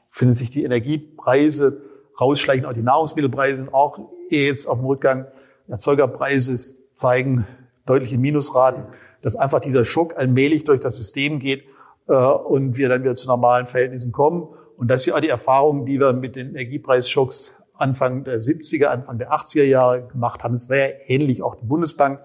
[0.10, 1.82] finden sich die Energiepreise
[2.20, 5.26] rausschleichen, auch die Nahrungsmittelpreise auch jetzt auf dem Rückgang.
[5.68, 6.58] Erzeugerpreise
[6.96, 7.48] zeigen
[7.92, 8.86] deutliche Minusraten,
[9.22, 11.64] dass einfach dieser Schock allmählich durch das System geht
[12.08, 14.48] äh, und wir dann wieder zu normalen Verhältnissen kommen.
[14.78, 18.86] Und das ist ja auch die Erfahrung, die wir mit den Energiepreisschocks Anfang der 70er,
[18.86, 20.54] Anfang der 80er Jahre gemacht haben.
[20.54, 22.20] Es war ja ähnlich auch die Bundesbank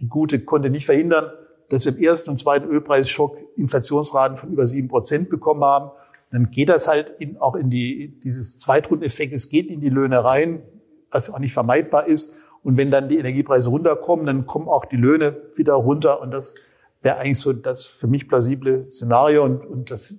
[0.00, 1.30] die Gute konnte nicht verhindern,
[1.68, 5.90] dass wir im ersten und zweiten Ölpreisschock Inflationsraten von über sieben Prozent bekommen haben.
[6.32, 10.24] Dann geht das halt in, auch in die, dieses Zweitrundeneffekt, es geht in die Löhne
[10.24, 10.62] rein,
[11.10, 12.36] was auch nicht vermeidbar ist.
[12.62, 16.20] Und wenn dann die Energiepreise runterkommen, dann kommen auch die Löhne wieder runter.
[16.20, 16.54] Und das
[17.02, 19.44] wäre eigentlich so das für mich plausible Szenario.
[19.44, 20.16] Und, und das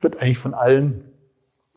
[0.00, 1.04] wird eigentlich von allen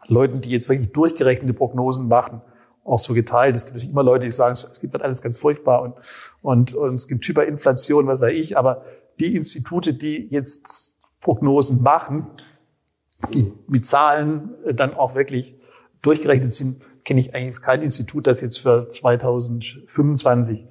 [0.08, 2.42] Leuten, die jetzt wirklich durchgerechnete Prognosen machen,
[2.84, 3.56] auch so geteilt.
[3.56, 5.94] Es gibt natürlich immer Leute, die sagen, es gibt alles ganz furchtbar und,
[6.42, 8.58] und, und es gibt Hyperinflation, was weiß ich.
[8.58, 8.84] Aber
[9.20, 12.28] die Institute, die jetzt Prognosen machen,
[13.34, 15.56] die mit Zahlen dann auch wirklich
[16.02, 20.66] durchgerechnet sind, kenne ich eigentlich kein Institut, das jetzt für 2025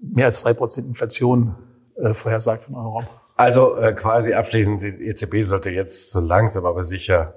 [0.00, 1.54] mehr als zwei Prozent Inflation
[1.96, 3.04] äh, vorhersagt von Euro.
[3.36, 7.34] Also äh, quasi abschließend, die EZB sollte jetzt so langsam aber sicher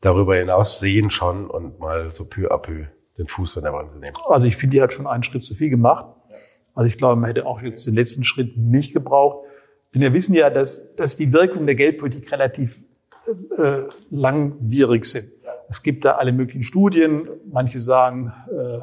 [0.00, 2.86] darüber hinaus sehen schon und mal so peu à peu
[3.18, 4.16] den Fuß von der Bremse nehmen.
[4.26, 6.06] Also ich finde, die hat schon einen Schritt zu viel gemacht.
[6.74, 9.46] Also ich glaube, man hätte auch jetzt den letzten Schritt nicht gebraucht.
[9.94, 12.84] Denn wir wissen ja, dass, dass die Wirkungen der Geldpolitik relativ
[13.56, 15.30] äh, langwierig sind.
[15.70, 17.28] Es gibt da alle möglichen Studien.
[17.50, 18.80] Manche sagen äh,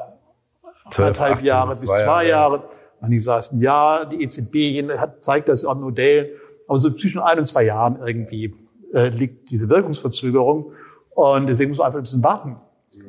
[0.89, 2.27] 12, anderthalb Jahre bis zwei Jahre.
[2.27, 2.63] Jahre.
[3.01, 6.31] Manche sagen, ja, die EZB hat, zeigt das auch im Modell.
[6.65, 8.55] Aber so zwischen ein und zwei Jahren irgendwie
[8.93, 10.71] äh, liegt diese Wirkungsverzögerung.
[11.13, 12.55] Und deswegen muss man einfach ein bisschen warten.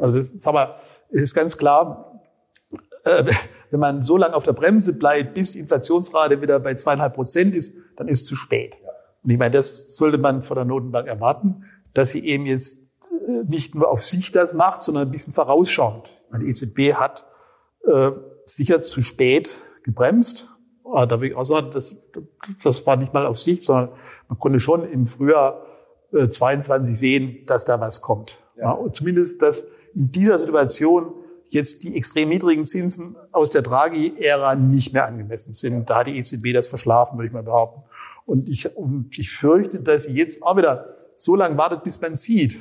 [0.00, 2.20] Also das ist aber es ist ganz klar,
[3.04, 3.24] äh,
[3.70, 7.54] wenn man so lange auf der Bremse bleibt, bis die Inflationsrate wieder bei zweieinhalb Prozent
[7.54, 8.78] ist, dann ist es zu spät.
[9.22, 11.64] Und ich meine, das sollte man von der Notenbank erwarten,
[11.94, 12.87] dass sie eben jetzt
[13.46, 16.08] nicht nur auf sich das macht, sondern ein bisschen vorausschauend.
[16.40, 17.26] Die EZB hat
[17.84, 18.10] äh,
[18.44, 20.50] sicher zu spät gebremst.
[20.84, 21.96] Aber da will ich auch sagen, das,
[22.62, 23.90] das war nicht mal auf sich, sondern
[24.28, 25.66] man konnte schon im Frühjahr
[26.12, 28.38] äh, 22 sehen, dass da was kommt.
[28.56, 28.64] Ja.
[28.64, 31.12] ja und zumindest, dass in dieser Situation
[31.48, 35.88] jetzt die extrem niedrigen Zinsen aus der Draghi-Ära nicht mehr angemessen sind.
[35.88, 37.82] Da hat die EZB das verschlafen, würde ich mal behaupten.
[38.26, 42.14] Und ich, und ich fürchte, dass sie jetzt auch wieder so lange wartet, bis man
[42.14, 42.58] sieht.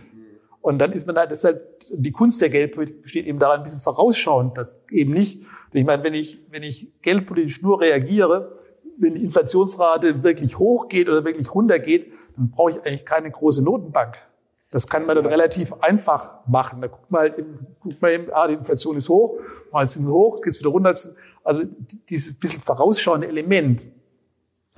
[0.61, 3.79] Und dann ist man halt, deshalb, die Kunst der Geldpolitik besteht eben daran, ein bisschen
[3.79, 5.41] vorausschauend, dass eben nicht,
[5.73, 8.57] ich meine, wenn ich, wenn ich geldpolitisch nur reagiere,
[8.97, 14.17] wenn die Inflationsrate wirklich hochgeht oder wirklich runtergeht, dann brauche ich eigentlich keine große Notenbank.
[14.71, 16.81] Das kann man dann relativ einfach machen.
[16.81, 17.45] Da guckt man halt,
[17.79, 19.39] guckt man eben, ah, die Inflation ist hoch,
[19.71, 20.93] mal sind hoch, geht's wieder runter.
[21.43, 21.69] Also
[22.09, 23.85] dieses bisschen vorausschauende Element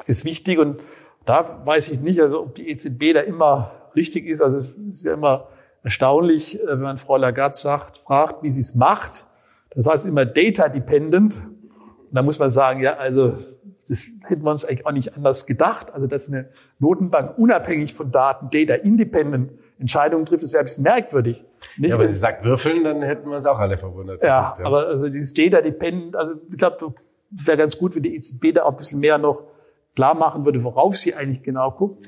[0.05, 0.79] ist wichtig und
[1.25, 4.41] da weiß ich nicht, also ob die EZB da immer richtig ist.
[4.41, 5.47] Also es ist ja immer
[5.83, 9.27] erstaunlich, äh, wenn man Frau Lagarde sagt, fragt, wie sie es macht.
[9.71, 11.35] Das heißt immer data dependent.
[11.45, 13.37] Und da muss man sagen, ja, also
[13.87, 15.93] das hätten wir uns eigentlich auch nicht anders gedacht.
[15.93, 16.49] Also dass eine
[16.79, 21.45] Notenbank unabhängig von Daten, data independent Entscheidungen trifft, das wäre ein bisschen merkwürdig.
[21.77, 24.21] Nicht, ja, wenn sie sagt würfeln, dann hätten wir uns auch alle verwundert.
[24.21, 24.65] Ja, ja.
[24.65, 26.93] aber also dieses Data Dependent, also ich glaube,
[27.31, 29.43] das wäre ganz gut, wenn die EZB da auch ein bisschen mehr noch
[29.95, 32.05] klar machen würde, worauf sie eigentlich genau guckt.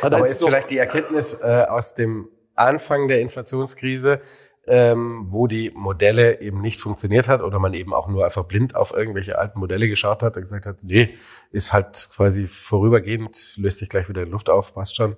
[0.00, 2.28] Aber, aber ist, ist vielleicht die Erkenntnis äh, aus dem
[2.60, 4.20] Anfang der Inflationskrise,
[4.66, 8.76] ähm, wo die Modelle eben nicht funktioniert hat oder man eben auch nur einfach blind
[8.76, 11.16] auf irgendwelche alten Modelle geschaut hat und gesagt hat, nee,
[11.50, 15.16] ist halt quasi vorübergehend, löst sich gleich wieder in Luft auf, passt schon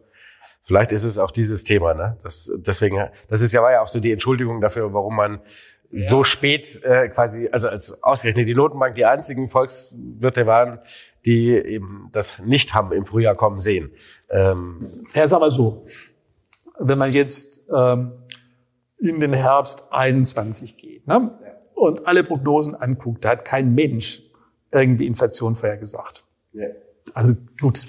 [0.63, 2.17] Vielleicht ist es auch dieses Thema, ne?
[2.23, 5.41] Das, deswegen, das ist ja, war ja auch so die Entschuldigung dafür, warum man
[5.91, 6.09] ja.
[6.09, 10.79] so spät äh, quasi, also als ausgerechnet die Notenbank die einzigen Volkswirte waren,
[11.25, 13.91] die eben das nicht haben im Frühjahr kommen sehen.
[14.31, 15.85] Ähm, ja, ist aber so.
[16.79, 18.13] Wenn man jetzt ähm,
[18.99, 21.39] in den Herbst 21 geht ne?
[21.75, 24.23] und alle Prognosen anguckt, da hat kein Mensch
[24.71, 26.25] irgendwie Inflation vorhergesagt.
[26.53, 26.67] Ja.
[27.15, 27.85] Also gut,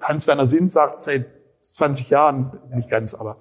[0.00, 3.38] Hans-Werner Sinn sagt seit 20 Jahren, nicht ganz, aber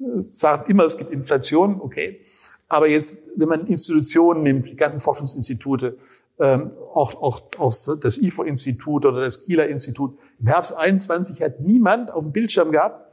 [0.00, 2.20] äh, sagt immer, es gibt Inflation, okay.
[2.68, 5.98] Aber jetzt, wenn man Institutionen nimmt, die ganzen Forschungsinstitute,
[6.40, 12.10] ähm, auch, auch, auch das IFO-Institut oder das Kieler Institut, im Herbst 21 hat niemand
[12.10, 13.03] auf dem Bildschirm gehabt,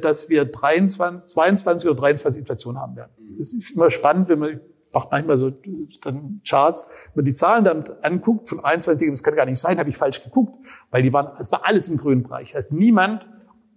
[0.00, 3.12] dass wir 23, 22 oder 23 Inflation haben werden.
[3.38, 4.60] Das ist immer spannend, wenn man
[4.92, 5.52] macht manchmal so
[6.02, 9.78] dann Charts, wenn man die Zahlen dann anguckt von 21, das kann gar nicht sein,
[9.78, 10.54] habe ich falsch geguckt,
[10.90, 12.54] weil die waren, es war alles im grünen Bereich.
[12.54, 13.28] Hat niemand,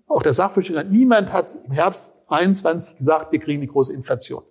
[0.07, 4.43] auch der Sachverständige, niemand hat im Herbst 21 gesagt, wir kriegen die große Inflation.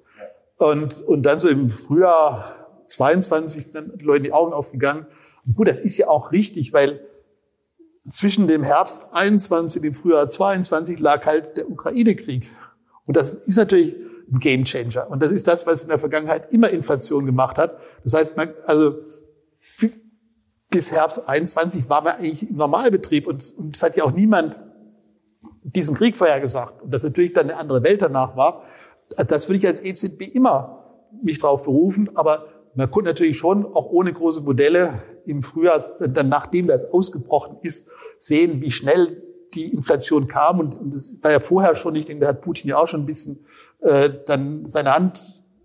[0.58, 2.44] Und, und dann so im Frühjahr
[2.86, 5.06] 22 dann Leuten die Augen aufgegangen.
[5.44, 7.00] Und gut, das ist ja auch richtig, weil
[8.08, 12.50] zwischen dem Herbst 21 und dem Frühjahr 22 lag halt der Ukraine-Krieg.
[13.06, 13.94] Und das ist natürlich
[14.32, 15.10] ein Gamechanger.
[15.10, 17.78] Und das ist das, was in der Vergangenheit immer Inflation gemacht hat.
[18.02, 18.96] Das heißt, man, also
[20.70, 24.56] bis Herbst 21 war man eigentlich im Normalbetrieb und, und es hat ja auch niemand
[25.62, 26.82] diesen Krieg vorhergesagt.
[26.82, 28.64] Und dass natürlich dann eine andere Welt danach war.
[29.16, 30.82] Also das würde ich als EZB immer
[31.22, 32.10] mich drauf berufen.
[32.16, 37.58] Aber man konnte natürlich schon auch ohne große Modelle im Frühjahr, dann nachdem das ausgebrochen
[37.62, 39.22] ist, sehen, wie schnell
[39.54, 40.60] die Inflation kam.
[40.60, 43.06] Und, das war ja vorher schon, ich denke, da hat Putin ja auch schon ein
[43.06, 43.44] bisschen
[43.80, 45.24] äh, dann seine Hand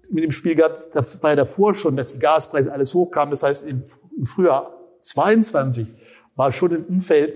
[0.10, 0.80] mit dem Spiel gehabt.
[0.93, 3.32] Da war ja davor schon, dass die Gaspreise alles hochkamen.
[3.32, 3.84] Das heißt, im,
[4.24, 5.88] Frühjahr 22
[6.36, 7.36] war schon ein Umfeld,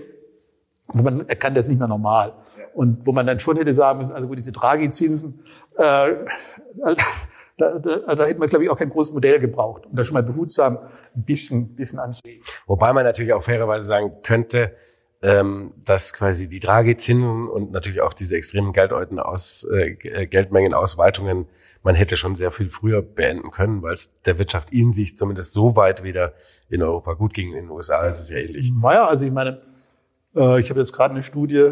[0.88, 2.34] wo man erkannt, das ist nicht mehr normal.
[2.74, 5.44] Und wo man dann schon hätte sagen müssen, also wo diese Tragizinsen,
[5.76, 5.82] äh,
[7.58, 10.14] da, da, da hätte man, glaube ich, auch kein großes Modell gebraucht, um da schon
[10.14, 10.78] mal behutsam
[11.14, 12.42] ein bisschen, bisschen anzugehen.
[12.66, 14.74] Wobei man natürlich auch fairerweise sagen könnte,
[15.22, 21.46] ähm, dass quasi die Tragezinsen und natürlich auch diese extremen Gelddeuten aus, äh, Geldmengenausweitungen
[21.82, 25.52] man hätte schon sehr viel früher beenden können, weil es der Wirtschaft in sich zumindest
[25.52, 26.34] so weit wieder
[26.68, 27.52] in Europa gut ging.
[27.52, 28.72] In den USA ist es ja ähnlich.
[28.80, 29.60] Naja, also ich meine,
[30.36, 31.70] äh, ich habe jetzt gerade eine Studie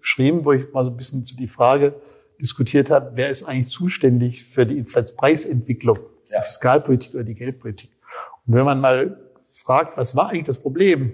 [0.00, 1.94] geschrieben, wo ich mal so ein bisschen zu die Frage
[2.40, 5.98] diskutiert habe, wer ist eigentlich zuständig für die Preisentwicklung?
[6.20, 7.90] Ist die Fiskalpolitik oder die Geldpolitik?
[8.46, 9.16] Und wenn man mal
[9.64, 11.12] fragt, was war eigentlich das Problem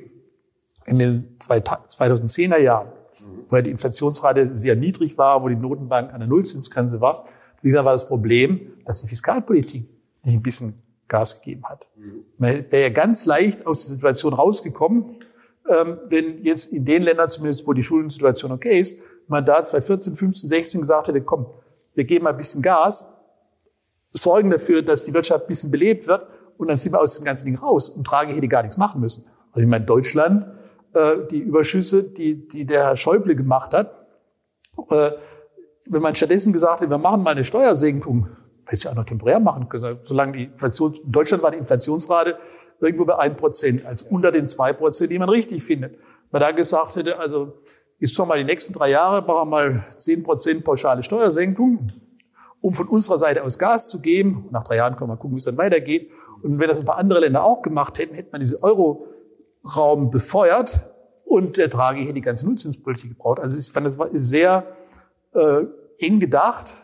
[0.87, 2.93] in den 2010er Jahren,
[3.49, 7.25] wo ja die Inflationsrate sehr niedrig war, wo die Notenbank an der Nullzinsgrenze war,
[7.63, 9.89] wie gesagt, war das Problem, dass die Fiskalpolitik
[10.25, 10.75] nicht ein bisschen
[11.09, 11.89] Gas gegeben hat.
[12.37, 15.17] Man wäre ja ganz leicht aus der Situation rausgekommen,
[15.69, 20.17] ähm, wenn jetzt in den Ländern zumindest, wo die Schuldensituation okay ist, man da 2014,
[20.17, 21.47] 15, 16 gesagt hätte, komm,
[21.95, 23.15] wir geben mal ein bisschen Gas,
[24.13, 26.27] sorgen dafür, dass die Wirtschaft ein bisschen belebt wird
[26.59, 29.01] und dann sind wir aus dem ganzen Ding raus und Trage hätte gar nichts machen
[29.01, 29.25] müssen.
[29.53, 30.47] Also ich meine, Deutschland,
[30.95, 34.07] äh, die Überschüsse, die, die der Herr Schäuble gemacht hat,
[34.91, 35.13] äh,
[35.91, 38.29] wenn man stattdessen gesagt hätte, wir machen mal eine Steuersenkung,
[38.67, 39.99] hätte ich auch noch temporär machen können.
[40.03, 42.39] Solange die Inflation, in Deutschland war die Inflationsrate
[42.81, 45.99] irgendwo bei ein Prozent, als unter den zwei Prozent, die man richtig findet.
[46.31, 47.55] Man da gesagt hätte, also
[47.99, 51.93] jetzt schon mal die nächsten drei Jahre, machen wir mal zehn Prozent pauschale Steuersenkung,
[52.61, 54.49] um von unserer Seite aus Gas zu geben.
[54.51, 56.11] Nach drei Jahren können wir gucken, wie es dann weitergeht.
[56.43, 60.91] Und wenn das ein paar andere Länder auch gemacht hätten, hätte man diese Euro-Raum befeuert
[61.25, 63.41] und der Draghi hätte die ganze Nullzinspolitik gebraucht.
[63.41, 64.67] Also ich fand, das war sehr
[65.35, 65.65] äh,
[65.99, 66.75] eng gedacht,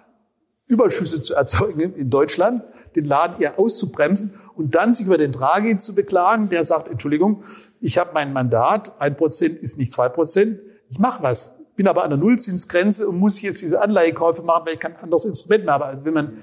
[0.66, 2.62] Überschüsse zu erzeugen in Deutschland,
[2.96, 7.42] den Laden eher auszubremsen und dann sich über den Draghi zu beklagen, der sagt, Entschuldigung,
[7.80, 12.04] ich habe mein Mandat, ein Prozent ist nicht zwei Prozent, ich mache was, bin aber
[12.04, 15.74] an der Nullzinsgrenze und muss jetzt diese Anleihekäufe machen, weil ich kein anderes Instrument mehr
[15.74, 15.86] habe.
[15.86, 16.38] Also wenn man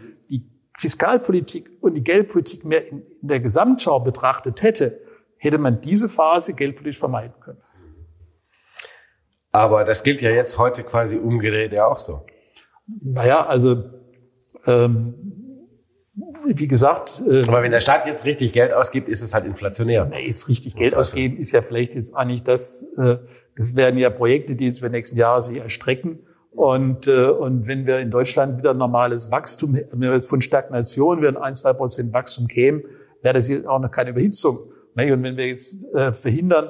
[0.77, 4.99] Fiskalpolitik und die Geldpolitik mehr in, in der Gesamtschau betrachtet hätte,
[5.37, 7.61] hätte man diese Phase geldpolitisch vermeiden können.
[9.51, 12.25] Aber das gilt ja jetzt heute quasi umgedreht ja auch so.
[12.87, 13.83] Naja, also
[14.65, 15.15] ähm,
[16.45, 17.21] wie gesagt.
[17.27, 20.05] Äh, Aber wenn der Staat jetzt richtig Geld ausgibt, ist es halt inflationär.
[20.05, 23.17] Nee, ist richtig Geld ausgeben, ist ja vielleicht jetzt eigentlich das, äh,
[23.55, 26.19] das werden ja Projekte, die jetzt über die nächsten Jahre sich erstrecken.
[26.51, 31.37] Und, äh, und wenn wir in Deutschland wieder normales Wachstum, wenn wir von Stagnation, wenn
[31.37, 32.83] ein, zwei Prozent Wachstum kämen,
[33.21, 34.57] wäre das jetzt auch noch keine Überhitzung.
[34.57, 36.69] Und wenn wir jetzt äh, verhindern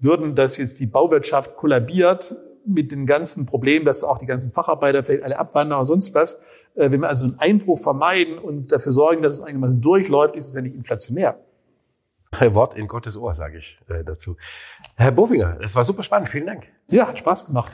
[0.00, 5.04] würden, dass jetzt die Bauwirtschaft kollabiert mit den ganzen Problemen, dass auch die ganzen Facharbeiter
[5.04, 6.34] vielleicht alle abwandern oder sonst was,
[6.74, 10.48] äh, wenn wir also einen Einbruch vermeiden und dafür sorgen, dass es einigermaßen durchläuft, ist
[10.48, 11.38] es ja nicht inflationär.
[12.54, 14.36] Wort in Gottes Ohr, sage ich äh, dazu.
[14.96, 16.28] Herr Bofinger, das war super spannend.
[16.28, 16.64] Vielen Dank.
[16.90, 17.72] Ja, hat Spaß gemacht.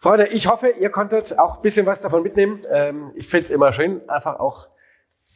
[0.00, 2.60] Freunde, ich hoffe, ihr konntet auch ein bisschen was davon mitnehmen.
[2.70, 4.68] Ähm, ich finde es immer schön, einfach auch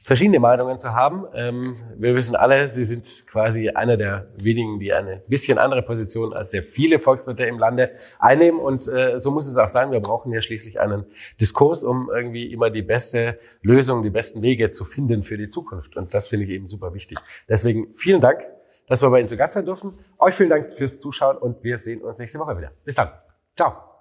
[0.05, 1.27] verschiedene Meinungen zu haben.
[1.35, 6.33] Ähm, wir wissen alle, Sie sind quasi einer der wenigen, die eine bisschen andere Position
[6.33, 7.91] als sehr viele Volkswirte im Lande
[8.21, 8.61] einnehmen.
[8.61, 9.91] Und äh, so muss es auch sein.
[9.91, 11.07] Wir brauchen ja schließlich einen
[11.41, 15.97] Diskurs, um irgendwie immer die beste Lösung, die besten Wege zu finden für die Zukunft.
[15.97, 17.19] Und das finde ich eben super wichtig.
[17.49, 18.43] Deswegen vielen Dank,
[18.87, 19.99] dass wir bei Ihnen zu Gast sein durften.
[20.19, 22.71] Euch vielen Dank fürs Zuschauen und wir sehen uns nächste Woche wieder.
[22.85, 23.11] Bis dann.
[23.57, 23.92] Ciao.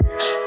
[0.00, 0.41] rich.